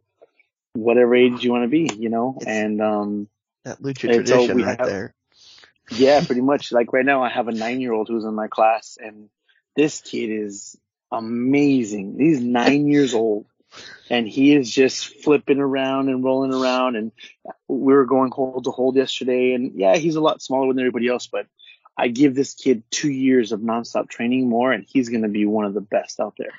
whatever 0.74 1.16
age 1.16 1.44
you 1.44 1.52
want 1.52 1.64
to 1.64 1.68
be, 1.68 1.90
you 1.98 2.10
know, 2.10 2.38
It's- 2.40 2.56
and, 2.56 2.82
um, 2.82 3.28
that 3.66 3.82
lucha 3.82 4.14
tradition 4.14 4.60
right 4.60 4.80
have- 4.80 4.88
there. 4.88 5.14
Yeah, 5.92 6.24
pretty 6.26 6.42
much. 6.42 6.72
Like 6.72 6.94
right 6.94 7.06
now, 7.06 7.24
I 7.24 7.30
have 7.30 7.48
a 7.48 7.52
nine 7.52 7.82
year 7.82 7.94
old 7.94 8.08
who's 8.08 8.26
in 8.26 8.34
my 8.34 8.48
class, 8.48 8.98
and 9.02 9.30
this 9.76 10.02
kid 10.02 10.30
is 10.30 10.78
amazing. 11.12 12.16
He's 12.20 12.42
nine 12.42 12.88
years 12.88 13.14
old, 13.14 13.46
and 14.10 14.28
he 14.28 14.56
is 14.56 14.70
just 14.70 15.22
flipping 15.24 15.60
around 15.60 16.10
and 16.10 16.24
rolling 16.24 16.54
around. 16.54 16.96
And 16.96 17.12
we 17.68 17.94
were 17.94 18.06
going 18.06 18.32
hold 18.32 18.66
to 18.66 18.72
hold 18.72 18.96
yesterday, 18.96 19.54
and 19.54 19.74
yeah, 19.76 19.96
he's 19.96 20.16
a 20.16 20.22
lot 20.22 20.42
smaller 20.42 20.74
than 20.74 20.80
everybody 20.80 21.08
else, 21.08 21.28
but 21.28 21.48
I 21.98 22.10
give 22.10 22.36
this 22.36 22.54
kid 22.54 22.84
two 22.92 23.12
years 23.12 23.52
of 23.52 23.62
nonstop 23.62 24.10
training 24.10 24.50
more, 24.50 24.72
and 24.72 24.86
he's 24.88 25.10
going 25.10 25.24
to 25.24 25.30
be 25.30 25.46
one 25.46 25.66
of 25.66 25.74
the 25.74 25.82
best 25.82 26.20
out 26.20 26.36
there. 26.38 26.52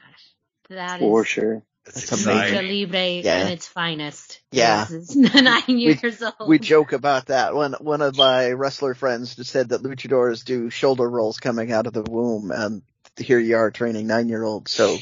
That 0.70 0.98
for 0.98 1.22
is 1.22 1.28
sure. 1.28 1.62
It's 1.86 2.10
That's 2.10 2.26
Lucha. 2.26 2.68
Libre 2.68 3.22
Yeah. 3.24 3.46
in 3.46 3.52
its 3.52 3.66
finest. 3.66 4.40
Yeah. 4.50 4.86
Nine 5.14 5.62
years 5.78 6.22
old. 6.22 6.48
We 6.48 6.58
joke 6.58 6.92
about 6.92 7.26
that. 7.26 7.54
One 7.54 7.74
one 7.74 8.02
of 8.02 8.16
my 8.16 8.50
wrestler 8.50 8.94
friends 8.94 9.36
just 9.36 9.50
said 9.50 9.68
that 9.68 9.82
luchadors 9.82 10.44
do 10.44 10.68
shoulder 10.70 11.08
rolls 11.08 11.38
coming 11.38 11.72
out 11.72 11.86
of 11.86 11.92
the 11.92 12.02
womb, 12.02 12.50
and 12.50 12.82
here 13.18 13.38
you 13.38 13.56
are 13.56 13.70
training 13.70 14.06
nine 14.06 14.28
year 14.28 14.42
olds. 14.42 14.72
So 14.72 14.96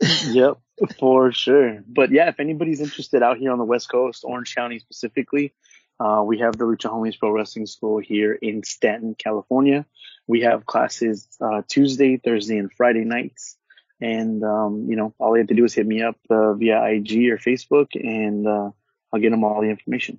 yep, 0.26 0.58
for 0.98 1.32
sure. 1.32 1.82
But 1.86 2.10
yeah, 2.10 2.28
if 2.28 2.40
anybody's 2.40 2.80
interested 2.80 3.22
out 3.22 3.38
here 3.38 3.52
on 3.52 3.58
the 3.58 3.64
West 3.64 3.90
Coast, 3.90 4.24
Orange 4.24 4.54
County 4.54 4.78
specifically, 4.78 5.52
uh, 6.00 6.22
we 6.24 6.38
have 6.38 6.56
the 6.56 6.64
Lucha 6.64 6.90
Homies 6.90 7.18
Pro 7.18 7.30
Wrestling 7.30 7.66
School 7.66 7.98
here 7.98 8.32
in 8.32 8.62
Stanton, 8.62 9.14
California. 9.14 9.86
We 10.26 10.42
have 10.42 10.66
classes 10.66 11.28
uh, 11.40 11.62
Tuesday, 11.68 12.16
Thursday, 12.16 12.58
and 12.58 12.72
Friday 12.72 13.04
nights. 13.04 13.55
And 14.00 14.42
um, 14.44 14.86
you 14.88 14.96
know, 14.96 15.14
all 15.18 15.36
you 15.36 15.40
have 15.40 15.48
to 15.48 15.54
do 15.54 15.64
is 15.64 15.74
hit 15.74 15.86
me 15.86 16.02
up 16.02 16.16
uh, 16.28 16.52
via 16.54 16.82
IG 16.84 17.30
or 17.30 17.38
Facebook, 17.38 17.88
and 17.94 18.46
uh, 18.46 18.70
I'll 19.12 19.20
get 19.20 19.30
them 19.30 19.44
all 19.44 19.60
the 19.62 19.68
information. 19.68 20.18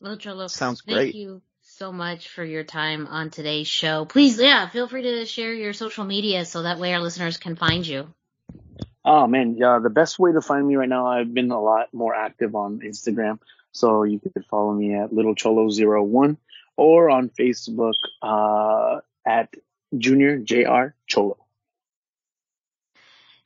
Lil 0.00 0.16
Cholo, 0.16 0.48
Sounds 0.48 0.82
thank 0.84 0.96
great. 0.96 1.14
you 1.14 1.42
so 1.60 1.92
much 1.92 2.28
for 2.28 2.44
your 2.44 2.64
time 2.64 3.06
on 3.06 3.30
today's 3.30 3.68
show. 3.68 4.04
Please, 4.04 4.38
yeah, 4.40 4.68
feel 4.68 4.88
free 4.88 5.02
to 5.02 5.24
share 5.26 5.52
your 5.52 5.72
social 5.72 6.04
media 6.04 6.44
so 6.44 6.62
that 6.62 6.78
way 6.78 6.92
our 6.94 7.00
listeners 7.00 7.36
can 7.36 7.56
find 7.56 7.86
you. 7.86 8.12
Oh 9.04 9.26
man, 9.26 9.56
yeah, 9.56 9.78
the 9.82 9.90
best 9.90 10.18
way 10.18 10.32
to 10.32 10.40
find 10.40 10.66
me 10.66 10.76
right 10.76 10.88
now, 10.88 11.06
I've 11.06 11.32
been 11.32 11.50
a 11.50 11.60
lot 11.60 11.92
more 11.92 12.14
active 12.14 12.54
on 12.54 12.80
Instagram. 12.80 13.38
So 13.72 14.04
you 14.04 14.20
could 14.20 14.44
follow 14.46 14.72
me 14.72 14.94
at 14.94 15.12
Little 15.12 15.34
Cholo01 15.34 16.36
or 16.76 17.10
on 17.10 17.30
Facebook, 17.30 17.94
uh, 18.22 19.00
at 19.26 19.54
Junior 19.96 20.38
JR 20.38 20.94
Cholo. 21.06 21.41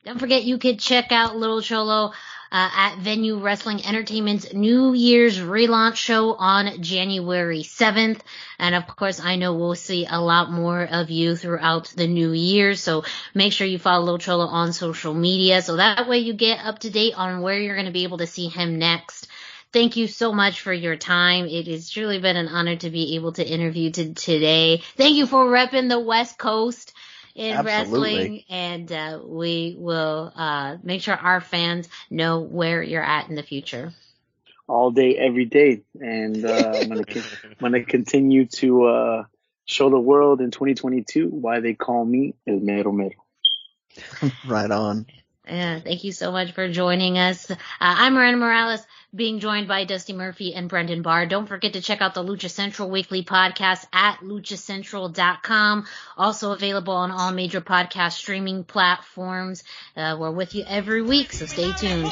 Don't 0.07 0.19
forget 0.19 0.45
you 0.45 0.57
could 0.57 0.79
check 0.79 1.11
out 1.11 1.35
Lil 1.35 1.61
Cholo 1.61 2.05
uh, 2.05 2.11
at 2.49 2.95
Venue 2.99 3.39
Wrestling 3.39 3.85
Entertainment's 3.85 4.53
New 4.53 4.93
Year's 4.93 5.37
relaunch 5.37 5.97
show 5.97 6.33
on 6.33 6.81
January 6.81 7.61
7th. 7.61 8.21
And 8.57 8.73
of 8.73 8.87
course, 8.87 9.19
I 9.19 9.35
know 9.35 9.55
we'll 9.55 9.75
see 9.75 10.07
a 10.09 10.21
lot 10.21 10.49
more 10.49 10.81
of 10.81 11.09
you 11.09 11.35
throughout 11.35 11.87
the 11.97 12.07
new 12.07 12.31
year. 12.31 12.75
So 12.75 13.03
make 13.33 13.51
sure 13.51 13.67
you 13.67 13.79
follow 13.79 14.05
Lil 14.05 14.19
Cholo 14.19 14.45
on 14.45 14.71
social 14.71 15.13
media. 15.13 15.61
So 15.61 15.75
that 15.75 16.07
way 16.07 16.19
you 16.19 16.31
get 16.31 16.63
up 16.63 16.79
to 16.79 16.89
date 16.89 17.15
on 17.17 17.41
where 17.41 17.59
you're 17.59 17.75
going 17.75 17.87
to 17.87 17.91
be 17.91 18.03
able 18.03 18.19
to 18.19 18.27
see 18.27 18.47
him 18.47 18.79
next. 18.79 19.27
Thank 19.73 19.97
you 19.97 20.07
so 20.07 20.31
much 20.31 20.61
for 20.61 20.71
your 20.71 20.95
time. 20.95 21.47
It 21.47 21.67
has 21.67 21.89
truly 21.89 22.19
been 22.19 22.37
an 22.37 22.47
honor 22.47 22.77
to 22.77 22.89
be 22.89 23.15
able 23.15 23.33
to 23.33 23.45
interview 23.45 23.91
to 23.91 24.13
today. 24.13 24.83
Thank 24.95 25.17
you 25.17 25.27
for 25.27 25.45
repping 25.45 25.89
the 25.89 25.99
West 25.99 26.37
Coast 26.37 26.93
in 27.37 27.55
Absolutely. 27.55 28.13
wrestling 28.15 28.43
and 28.49 28.91
uh, 28.91 29.19
we 29.23 29.75
will 29.77 30.33
uh, 30.35 30.77
make 30.83 31.01
sure 31.01 31.15
our 31.15 31.39
fans 31.39 31.87
know 32.09 32.39
where 32.39 32.81
you're 32.81 33.03
at 33.03 33.29
in 33.29 33.35
the 33.35 33.43
future. 33.43 33.93
all 34.67 34.91
day, 34.91 35.15
every 35.15 35.45
day. 35.45 35.83
And 35.99 36.43
uh, 36.43 36.79
I'm 36.81 36.89
gonna 36.89 37.05
con- 37.05 37.23
I'm 37.43 37.55
gonna 37.61 37.83
continue 37.85 38.47
to 38.47 38.85
uh, 38.85 39.23
show 39.65 39.89
the 39.89 39.99
world 39.99 40.41
in 40.41 40.51
2022 40.51 41.27
why 41.29 41.59
they 41.59 41.73
call 41.73 42.03
me 42.03 42.33
El 42.47 42.59
Mero 42.59 42.91
Mero. 42.91 43.23
right 44.45 44.71
on. 44.71 45.05
Yeah, 45.49 45.79
thank 45.79 46.03
you 46.03 46.11
so 46.11 46.31
much 46.31 46.51
for 46.51 46.67
joining 46.67 47.17
us. 47.17 47.49
Uh, 47.49 47.55
I'm 47.79 48.15
Miranda 48.15 48.37
Morales, 48.37 48.85
being 49.15 49.39
joined 49.39 49.67
by 49.67 49.85
Dusty 49.85 50.11
Murphy 50.11 50.53
and 50.53 50.67
Brendan 50.67 51.01
Barr. 51.01 51.25
Don't 51.25 51.47
forget 51.47 51.73
to 51.73 51.81
check 51.81 52.01
out 52.01 52.13
the 52.13 52.23
Lucha 52.23 52.49
Central 52.49 52.89
Weekly 52.89 53.23
podcast 53.23 53.85
at 53.93 54.17
luchacentral.com. 54.19 55.85
Also 56.17 56.51
available 56.51 56.95
on 56.95 57.11
all 57.11 57.31
major 57.31 57.61
podcast 57.61 58.13
streaming 58.13 58.65
platforms. 58.65 59.63
Uh, 59.95 60.17
we're 60.19 60.31
with 60.31 60.53
you 60.53 60.65
every 60.67 61.01
week, 61.01 61.31
so 61.31 61.45
stay 61.45 61.71
tuned. 61.73 62.11